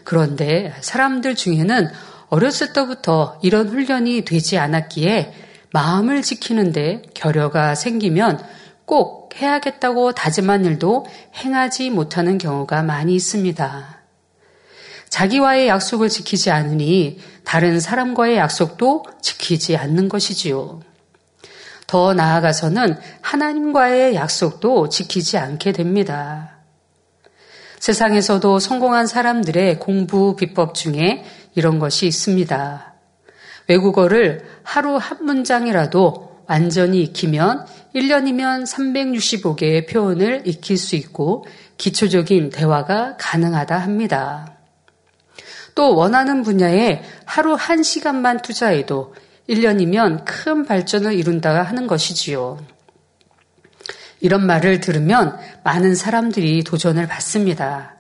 그런데 0.05 0.74
사람들 0.81 1.35
중에는 1.35 1.88
어렸을 2.29 2.72
때부터 2.72 3.38
이런 3.42 3.68
훈련이 3.68 4.24
되지 4.24 4.57
않았기에 4.59 5.35
마음을 5.72 6.22
지키는데 6.22 7.03
결여가 7.14 7.74
생기면 7.74 8.42
꼭 8.87 9.31
해야겠다고 9.40 10.12
다짐한 10.12 10.64
일도 10.64 11.07
행하지 11.37 11.90
못하는 11.90 12.38
경우가 12.38 12.83
많이 12.83 13.14
있습니다. 13.14 14.00
자기와의 15.11 15.68
약속을 15.68 16.09
지키지 16.09 16.51
않으니 16.51 17.18
다른 17.44 17.81
사람과의 17.81 18.38
약속도 18.38 19.05
지키지 19.20 19.77
않는 19.77 20.09
것이지요. 20.09 20.81
더 21.87 22.14
나아가서는 22.14 22.96
하나님과의 23.20 24.14
약속도 24.14 24.88
지키지 24.88 25.37
않게 25.37 25.73
됩니다. 25.73 26.61
세상에서도 27.81 28.59
성공한 28.61 29.07
사람들의 29.07 29.81
공부 29.81 30.37
비법 30.37 30.75
중에 30.75 31.25
이런 31.55 31.79
것이 31.81 32.07
있습니다. 32.07 32.94
외국어를 33.68 34.44
하루 34.62 34.96
한 34.96 35.25
문장이라도 35.25 36.44
완전히 36.46 37.03
익히면 37.03 37.66
1년이면 37.94 38.66
365개의 38.66 39.88
표현을 39.88 40.42
익힐 40.46 40.77
수 40.77 40.94
있고 40.96 41.44
기초적인 41.79 42.51
대화가 42.51 43.16
가능하다 43.18 43.79
합니다. 43.79 44.60
또 45.81 45.95
원하는 45.95 46.43
분야에 46.43 47.03
하루 47.25 47.55
한 47.55 47.83
시간만 47.83 48.43
투자해도 48.43 49.14
1년이면 49.49 50.27
큰 50.27 50.66
발전을 50.66 51.14
이룬다 51.14 51.62
하는 51.62 51.87
것이지요. 51.87 52.59
이런 54.21 54.47
말을 54.47 54.81
들으면 54.81 55.38
많은 55.64 55.95
사람들이 55.95 56.64
도전을 56.64 57.09
받습니다. 57.09 57.95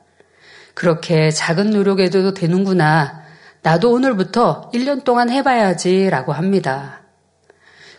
그렇게 0.74 1.30
작은 1.30 1.70
노력에도 1.70 2.34
되는구나. 2.34 3.22
나도 3.62 3.92
오늘부터 3.92 4.70
1년 4.74 5.02
동안 5.02 5.30
해봐야지 5.30 6.10
라고 6.10 6.34
합니다. 6.34 7.00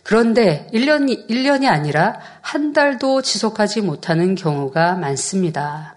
그런데 0.04 0.67
1년이, 0.76 1.28
1년이 1.28 1.67
아니라 1.67 2.20
한 2.41 2.72
달도 2.72 3.24
지속하지 3.24 3.82
못하는 3.82 4.36
경우가 4.36 4.94
많습니다. 4.98 5.96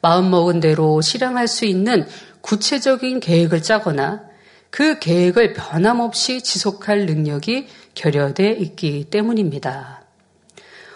마음먹은 0.00 0.60
대로 0.60 1.02
실행할 1.02 1.46
수 1.46 1.66
있는 1.66 2.06
구체적인 2.46 3.18
계획을 3.18 3.60
짜거나 3.60 4.22
그 4.70 5.00
계획을 5.00 5.52
변함없이 5.54 6.42
지속할 6.42 7.06
능력이 7.06 7.66
결여돼 7.94 8.52
있기 8.52 9.06
때문입니다. 9.10 10.02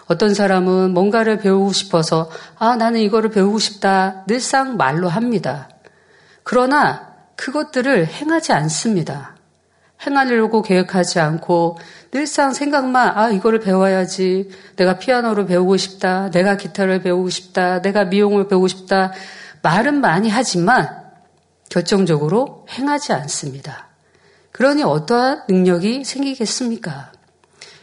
어떤 0.05 0.33
사람은 0.33 0.93
뭔가를 0.93 1.39
배우고 1.39 1.73
싶어서 1.73 2.29
아, 2.57 2.77
나는 2.77 3.01
이거를 3.01 3.31
배우고 3.31 3.59
싶다. 3.59 4.23
늘상 4.27 4.77
말로 4.77 5.09
합니다. 5.09 5.69
그러나 6.43 7.15
그것들을 7.35 8.07
행하지 8.07 8.53
않습니다. 8.53 9.35
행하려고 10.05 10.61
계획하지 10.61 11.19
않고 11.19 11.77
늘상 12.11 12.53
생각만 12.53 13.17
아 13.17 13.29
이거를 13.29 13.59
배워야지 13.59 14.49
내가 14.77 14.97
피아노를 14.97 15.45
배우고 15.45 15.77
싶다 15.77 16.31
내가 16.31 16.57
기타를 16.57 17.01
배우고 17.03 17.29
싶다 17.29 17.81
내가 17.81 18.05
미용을 18.05 18.47
배우고 18.47 18.67
싶다 18.67 19.11
말은 19.61 20.01
많이 20.01 20.27
하지만 20.27 21.00
결정적으로 21.71 22.65
행하지 22.69 23.13
않습니다. 23.13 23.87
그러니 24.51 24.83
어떠한 24.83 25.43
능력이 25.47 26.03
생기겠습니까? 26.03 27.13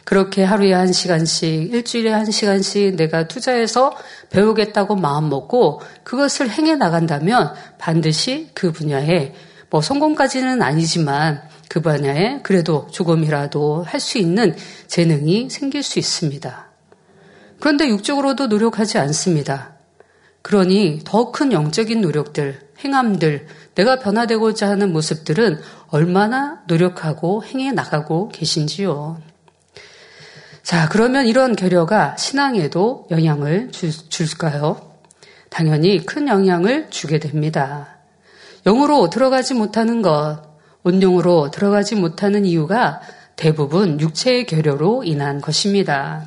그렇게 0.05 0.43
하루에 0.43 0.73
한 0.73 0.93
시간씩, 0.93 1.73
일주일에 1.73 2.11
한 2.11 2.29
시간씩 2.29 2.95
내가 2.95 3.27
투자해서 3.27 3.95
배우겠다고 4.29 4.95
마음 4.95 5.29
먹고 5.29 5.81
그것을 6.03 6.51
행해 6.51 6.75
나간다면 6.75 7.53
반드시 7.79 8.49
그 8.53 8.71
분야에 8.71 9.33
뭐 9.71 9.81
성공까지는 9.81 10.61
아니지만 10.61 11.41
그 11.67 11.81
분야에 11.81 12.41
그래도 12.43 12.87
조금이라도 12.91 13.83
할 13.87 13.99
수 13.99 14.19
있는 14.19 14.55
재능이 14.87 15.49
생길 15.49 15.81
수 15.81 15.97
있습니다. 15.97 16.69
그런데 17.59 17.87
육적으로도 17.89 18.47
노력하지 18.47 18.99
않습니다. 18.99 19.73
그러니 20.41 21.01
더 21.05 21.31
큰 21.31 21.51
영적인 21.51 22.01
노력들, 22.01 22.69
행함들, 22.83 23.45
내가 23.79 23.97
변화되고자 23.97 24.67
하는 24.69 24.91
모습들은 24.91 25.61
얼마나 25.87 26.61
노력하고 26.67 27.45
행해 27.45 27.71
나가고 27.71 28.27
계신지요. 28.27 29.21
자, 30.63 30.89
그러면 30.89 31.27
이런 31.27 31.55
결여가 31.55 32.17
신앙에도 32.17 33.07
영향을 33.09 33.71
줄, 33.71 33.91
줄까요? 33.91 34.81
당연히 35.49 36.05
큰 36.05 36.27
영향을 36.27 36.89
주게 36.89 37.19
됩니다. 37.19 37.99
영으로 38.65 39.09
들어가지 39.09 39.53
못하는 39.53 40.01
것, 40.01 40.41
온용으로 40.83 41.49
들어가지 41.49 41.95
못하는 41.95 42.43
이유가 42.43 42.99
대부분 43.37 44.01
육체의 44.01 44.45
결여로 44.45 45.05
인한 45.05 45.39
것입니다. 45.39 46.25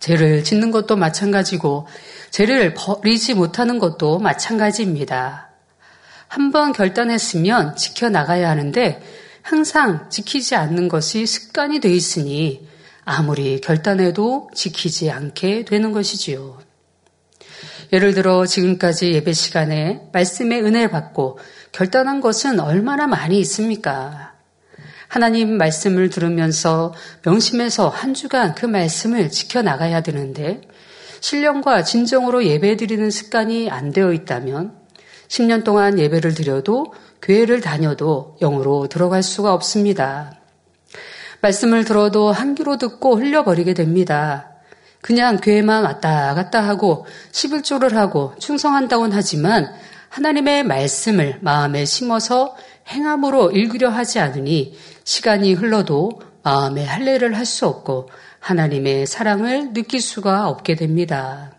죄를 0.00 0.42
짓는 0.42 0.70
것도 0.70 0.96
마찬가지고 0.96 1.86
죄를 2.30 2.72
버리지 2.72 3.34
못하는 3.34 3.78
것도 3.78 4.20
마찬가지입니다. 4.20 5.53
한번 6.34 6.72
결단했으면 6.72 7.76
지켜나가야 7.76 8.50
하는데 8.50 9.00
항상 9.40 10.10
지키지 10.10 10.56
않는 10.56 10.88
것이 10.88 11.26
습관이 11.26 11.78
돼 11.78 11.94
있으니 11.94 12.66
아무리 13.04 13.60
결단해도 13.60 14.50
지키지 14.52 15.12
않게 15.12 15.64
되는 15.64 15.92
것이지요. 15.92 16.58
예를 17.92 18.14
들어 18.14 18.46
지금까지 18.46 19.12
예배 19.12 19.32
시간에 19.32 20.08
말씀의 20.12 20.64
은혜를 20.64 20.90
받고 20.90 21.38
결단한 21.70 22.20
것은 22.20 22.58
얼마나 22.58 23.06
많이 23.06 23.38
있습니까? 23.38 24.32
하나님 25.06 25.56
말씀을 25.56 26.10
들으면서 26.10 26.94
명심해서 27.24 27.88
한 27.88 28.12
주간 28.12 28.56
그 28.56 28.66
말씀을 28.66 29.30
지켜나가야 29.30 30.00
되는데 30.00 30.62
신령과 31.20 31.84
진정으로 31.84 32.44
예배 32.44 32.76
드리는 32.76 33.08
습관이 33.08 33.70
안 33.70 33.92
되어 33.92 34.12
있다면 34.12 34.83
10년 35.34 35.64
동안 35.64 35.98
예배를 35.98 36.34
드려도 36.34 36.94
교회를 37.20 37.60
다녀도 37.60 38.36
영으로 38.40 38.86
들어갈 38.86 39.22
수가 39.22 39.52
없습니다. 39.52 40.38
말씀을 41.40 41.84
들어도 41.84 42.30
한 42.30 42.54
귀로 42.54 42.78
듣고 42.78 43.16
흘려버리게 43.16 43.74
됩니다. 43.74 44.50
그냥 45.00 45.38
교회만 45.38 45.82
왔다 45.82 46.34
갔다 46.34 46.60
하고 46.60 47.06
11조를 47.32 47.94
하고 47.94 48.32
충성한다곤 48.38 49.12
하지만 49.12 49.72
하나님의 50.08 50.62
말씀을 50.62 51.38
마음에 51.40 51.84
심어서 51.84 52.56
행함으로 52.88 53.50
읽으려 53.50 53.90
하지 53.90 54.20
않으니 54.20 54.78
시간이 55.02 55.54
흘러도 55.54 56.20
마음에 56.44 56.84
할례를 56.84 57.36
할 57.36 57.44
수 57.44 57.66
없고 57.66 58.08
하나님의 58.38 59.06
사랑을 59.06 59.72
느낄 59.72 60.00
수가 60.00 60.48
없게 60.48 60.76
됩니다. 60.76 61.53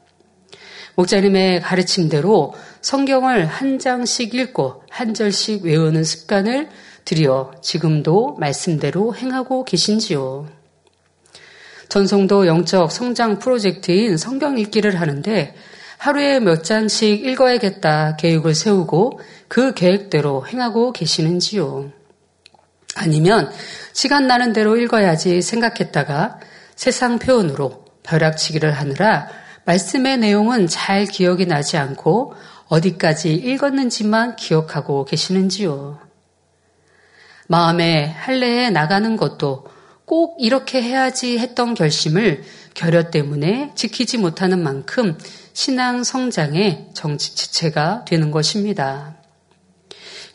목자님의 0.96 1.62
가르침대로 1.62 2.54
성경을 2.82 3.46
한 3.46 3.80
장씩 3.80 4.34
읽고 4.34 4.84
한 4.90 5.14
절씩 5.14 5.64
외우는 5.64 6.04
습관을 6.04 6.70
들여 7.04 7.56
지금도 7.62 8.38
말씀대로 8.40 9.16
행하고 9.16 9.64
계신지요. 9.66 10.48
전성도 11.90 12.48
영적 12.48 12.92
성장 12.92 13.40
프로젝트인 13.40 14.18
성경 14.18 14.58
읽기를 14.58 15.00
하는데 15.00 15.56
하루에 15.98 16.40
몇 16.40 16.64
장씩 16.64 17.26
읽어야겠다 17.26 18.16
계획을 18.18 18.56
세우고 18.56 19.20
그 19.48 19.74
계획대로 19.74 20.46
행하고 20.48 20.92
계시는지요. 20.92 21.92
아니면 22.96 23.52
시간 23.94 24.28
나는 24.28 24.54
대로 24.54 24.78
읽어야지 24.78 25.42
생각했다가 25.42 26.40
세상 26.76 27.20
표현으로 27.20 27.86
벼락치기를 28.04 28.72
하느라 28.72 29.28
말씀의 29.66 30.18
내용은 30.20 30.68
잘 30.68 31.06
기억이 31.06 31.46
나지 31.46 31.78
않고 31.78 32.36
어디까지 32.68 33.34
읽었는지만 33.34 34.36
기억하고 34.36 35.06
계시는지요. 35.06 36.00
마음에 37.48 38.06
할례에 38.06 38.70
나가는 38.70 39.18
것도 39.18 39.68
꼭 40.06 40.38
이렇게 40.40 40.82
해야지 40.82 41.40
했던 41.40 41.74
결심을 41.74 42.44
결여 42.74 43.10
때문에 43.10 43.72
지키지 43.76 44.18
못하는 44.18 44.62
만큼 44.62 45.18
신앙 45.54 46.04
성장의 46.04 46.90
정치 46.94 47.36
지체가 47.36 48.06
되는 48.06 48.32
것입니다. 48.32 49.16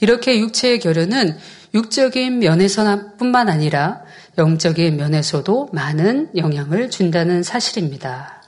이렇게 0.00 0.38
육체의 0.38 0.80
결여는 0.80 1.36
육적인 1.74 2.38
면에서뿐만 2.38 3.48
아니라 3.48 4.02
영적인 4.38 4.96
면에서도 4.96 5.68
많은 5.72 6.30
영향을 6.36 6.90
준다는 6.90 7.42
사실입니다. 7.42 8.39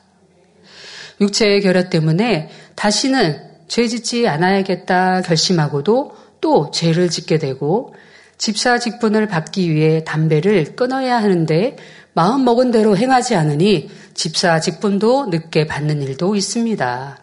육체의 1.23 1.61
결여 1.63 1.89
때문에 1.89 2.51
다시는 2.75 3.41
죄 3.69 3.89
짓지 3.89 4.29
않아야겠다 4.29 5.23
결심하고도 5.23 6.17
또 6.41 6.71
죄를 6.71 7.09
짓게 7.09 7.39
되고 7.39 7.95
집사 8.37 8.79
직분을 8.79 9.29
받기 9.29 9.73
위해 9.73 10.05
담배를 10.05 10.77
끊어야 10.77 11.17
하는데 11.17 11.77
마음 12.13 12.45
먹은 12.45 12.71
대로 12.73 12.97
행하지 12.97 13.37
않으니 13.37 13.89
집사 14.15 14.61
직분도 14.61 15.27
늦게 15.27 15.67
받는 15.67 16.03
일도 16.03 16.35
있습니다. 16.35 17.19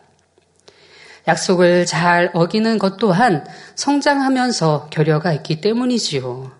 약속을 1.28 1.86
잘 1.86 2.32
어기는 2.34 2.80
것 2.80 2.98
또한 2.98 3.46
성장하면서 3.76 4.88
결여가 4.92 5.34
있기 5.34 5.62
때문이지요. 5.62 6.52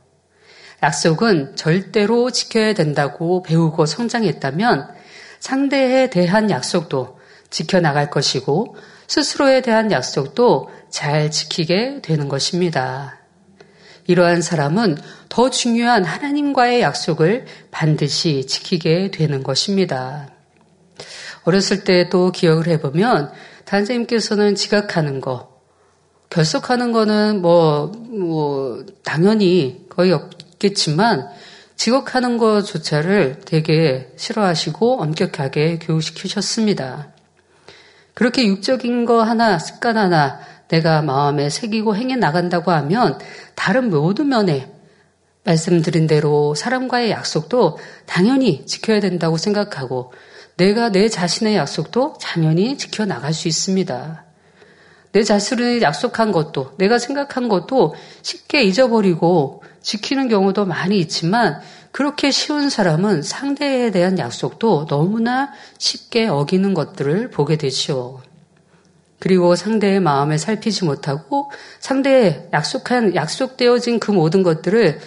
약속은 0.84 1.56
절대로 1.56 2.30
지켜야 2.30 2.74
된다고 2.74 3.42
배우고 3.42 3.86
성장했다면 3.86 4.90
상대에 5.40 6.10
대한 6.10 6.50
약속도 6.50 7.19
지켜나갈 7.50 8.10
것이고 8.10 8.76
스스로에 9.08 9.62
대한 9.62 9.92
약속도 9.92 10.70
잘 10.90 11.32
지키게 11.32 12.02
되는 12.02 12.30
것입니다. 12.30 13.20
이러한 14.08 14.42
사람은 14.42 14.98
더 15.30 15.50
중요한 15.50 16.04
하나님과의 16.04 16.82
약속을 16.82 17.46
반드시 17.70 18.46
지키게 18.48 19.12
되는 19.12 19.44
것입니다. 19.44 20.30
어렸을 21.44 21.84
때도 21.84 22.32
기억을 22.32 22.68
해보면 22.68 23.32
단장님께서는 23.66 24.56
지각하는 24.56 25.22
거, 25.22 25.60
결석하는 26.30 26.92
거는 26.92 27.42
뭐, 27.42 27.88
뭐, 27.88 28.84
당연히 29.04 29.86
거의 29.90 30.12
없겠지만, 30.12 31.30
지각하는 31.76 32.38
것조차를 32.38 33.42
되게 33.46 34.12
싫어하시고 34.18 35.02
엄격하게 35.02 35.80
교육시키셨습니다. 35.80 37.14
그렇게 38.20 38.46
육적인 38.46 39.06
거 39.06 39.24
하나, 39.24 39.58
습관 39.60 39.96
하나, 39.96 40.42
내가 40.68 41.02
마음에 41.02 41.50
새기고 41.50 41.96
행해 41.96 42.18
나간다고 42.18 42.70
하면 42.72 43.18
다른 43.56 43.90
모든 43.90 44.28
면에 44.28 44.70
말씀드린 45.46 46.06
대로 46.06 46.54
사람과의 46.54 47.12
약속도 47.12 47.78
당연히 48.06 48.66
지켜야 48.66 49.00
된다고 49.00 49.38
생각하고 49.38 50.12
내가 50.58 50.90
내 50.90 51.08
자신의 51.08 51.56
약속도 51.56 52.16
당연히 52.22 52.78
지켜 52.78 53.06
나갈 53.06 53.34
수 53.34 53.48
있습니다. 53.48 54.26
내 55.14 55.24
자신을 55.24 55.82
약속한 55.82 56.34
것도 56.34 56.74
내가 56.78 57.00
생각한 57.00 57.48
것도 57.48 57.96
쉽게 58.22 58.64
잊어버리고 58.64 59.64
지키는 59.82 60.28
경우도 60.28 60.66
많이 60.66 61.00
있지만 61.00 61.62
그렇게 61.92 62.32
쉬운 62.32 62.70
사람은 62.70 63.24
상대에 63.24 63.92
대한 63.92 64.20
약속도 64.20 64.86
너무나 64.88 65.52
쉽게 65.78 66.28
어기는 66.28 66.74
것들을 66.74 67.32
보게 67.32 67.58
되죠. 67.58 68.22
그리고 69.20 69.56
상대의 69.56 70.00
마음을 70.00 70.38
살피지 70.40 70.86
못하고 70.86 71.52
상대의 71.80 72.50
약속한, 72.54 73.16
약속되어진 73.16 74.00
그 74.00 74.12
모든 74.12 74.44
것들을 74.44 75.00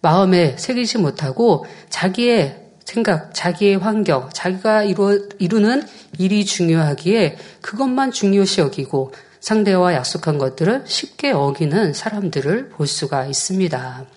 마음에 0.00 0.56
새기지 0.56 0.98
못하고 0.98 1.66
자기의 1.90 2.64
생각, 2.84 3.34
자기의 3.34 3.78
환경, 3.78 4.30
자기가 4.32 4.84
이루, 4.84 5.28
이루는 5.40 5.82
일이 6.18 6.44
중요하기에 6.44 7.36
그것만 7.60 8.12
중요시 8.12 8.60
여기고 8.60 9.12
상대와 9.40 9.94
약속한 9.94 10.38
것들을 10.38 10.84
쉽게 10.86 11.32
어기는 11.32 11.92
사람들을 11.92 12.68
볼 12.70 12.86
수가 12.86 13.26
있습니다. 13.26 14.15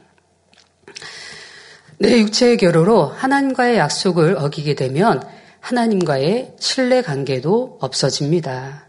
내 2.02 2.18
육체의 2.22 2.56
결호로 2.56 3.08
하나님과의 3.08 3.78
약속을 3.78 4.38
어기게 4.38 4.76
되면 4.76 5.22
하나님과의 5.60 6.54
신뢰 6.58 7.02
관계도 7.02 7.80
없어집니다. 7.82 8.88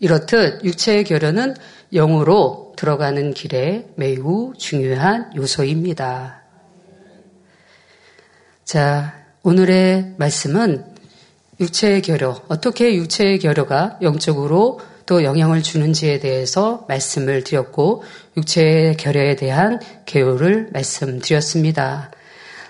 이렇듯 0.00 0.62
육체의 0.62 1.04
결연은 1.04 1.54
영으로 1.94 2.74
들어가는 2.76 3.32
길에 3.32 3.86
매우 3.96 4.52
중요한 4.58 5.34
요소입니다. 5.34 6.42
자, 8.66 9.14
오늘의 9.42 10.16
말씀은 10.18 10.84
육체의 11.58 12.02
결여, 12.02 12.42
어떻게 12.48 12.96
육체의 12.96 13.38
결여가 13.38 13.98
영적으로 14.02 14.80
또 15.06 15.24
영향을 15.24 15.62
주는지에 15.62 16.18
대해서 16.18 16.84
말씀을 16.86 17.44
드렸고, 17.44 18.02
육체의 18.36 18.98
결여에 18.98 19.36
대한 19.36 19.80
개요를 20.04 20.68
말씀드렸습니다. 20.72 22.10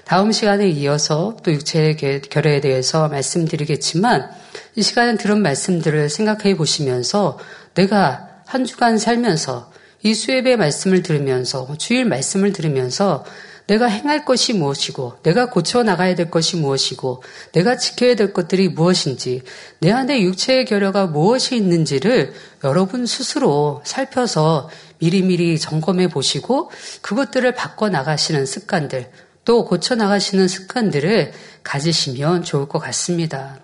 다음 0.07 0.31
시간에 0.31 0.69
이어서 0.69 1.37
또 1.43 1.51
육체의 1.53 1.97
결여에 1.97 2.61
대해서 2.61 3.09
말씀드리겠지만, 3.09 4.31
이 4.77 4.83
시간에 4.83 5.17
들은 5.17 5.43
말씀들을 5.43 6.09
생각해 6.11 6.57
보시면서 6.57 7.41
내가 7.75 8.29
한 8.47 8.65
주간 8.65 8.99
살면서 8.99 9.73
이 10.05 10.15
수협의 10.15 10.59
말씀을 10.59 11.03
들으면서 11.03 11.77
주일 11.79 12.05
말씀을 12.05 12.53
들으면서 12.53 13.25
내가 13.67 13.87
행할 13.87 14.25
것이 14.25 14.53
무엇이고 14.53 15.15
내가 15.25 15.51
고쳐 15.51 15.83
나가야 15.83 16.15
될 16.15 16.31
것이 16.31 16.57
무엇이고 16.57 17.25
내가 17.51 17.77
지켜야 17.77 18.15
될 18.15 18.33
것들이 18.33 18.69
무엇인지 18.69 19.43
내 19.81 19.91
안에 19.91 20.23
육체의 20.23 20.67
결여가 20.67 21.07
무엇이 21.09 21.57
있는지를 21.57 22.33
여러분 22.63 23.07
스스로 23.07 23.83
살펴서 23.85 24.71
미리미리 24.99 25.59
점검해 25.59 26.11
보시고 26.11 26.71
그것들을 27.03 27.57
바꿔 27.57 27.89
나가시는 27.89 28.47
습관들 28.47 29.11
또 29.47 29.65
고쳐 29.65 29.95
나가시는 29.95 30.49
습관들을 30.49 31.33
가지시면 31.63 32.43
좋을 32.43 32.69
것 32.69 32.79
같습니다. 32.81 33.59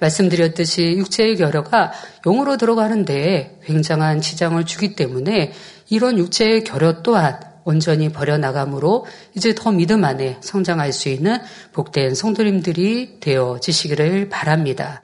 말씀드렸듯이 0.00 0.96
육체의 0.98 1.36
결여가 1.36 1.92
용으로 2.26 2.56
들어가는데 2.58 3.58
굉장한 3.64 4.20
지장을 4.20 4.62
주기 4.66 4.94
때문에 4.94 5.52
이런 5.88 6.18
육체의 6.18 6.64
결여 6.64 7.02
또한 7.02 7.40
온전히 7.64 8.10
버려나감으로 8.10 9.06
이제 9.34 9.54
더 9.54 9.70
믿음 9.70 10.04
안에 10.04 10.38
성장할 10.40 10.92
수 10.92 11.08
있는 11.08 11.38
복된 11.72 12.14
성도님들이 12.14 13.20
되어지시기를 13.20 14.28
바랍니다. 14.28 15.02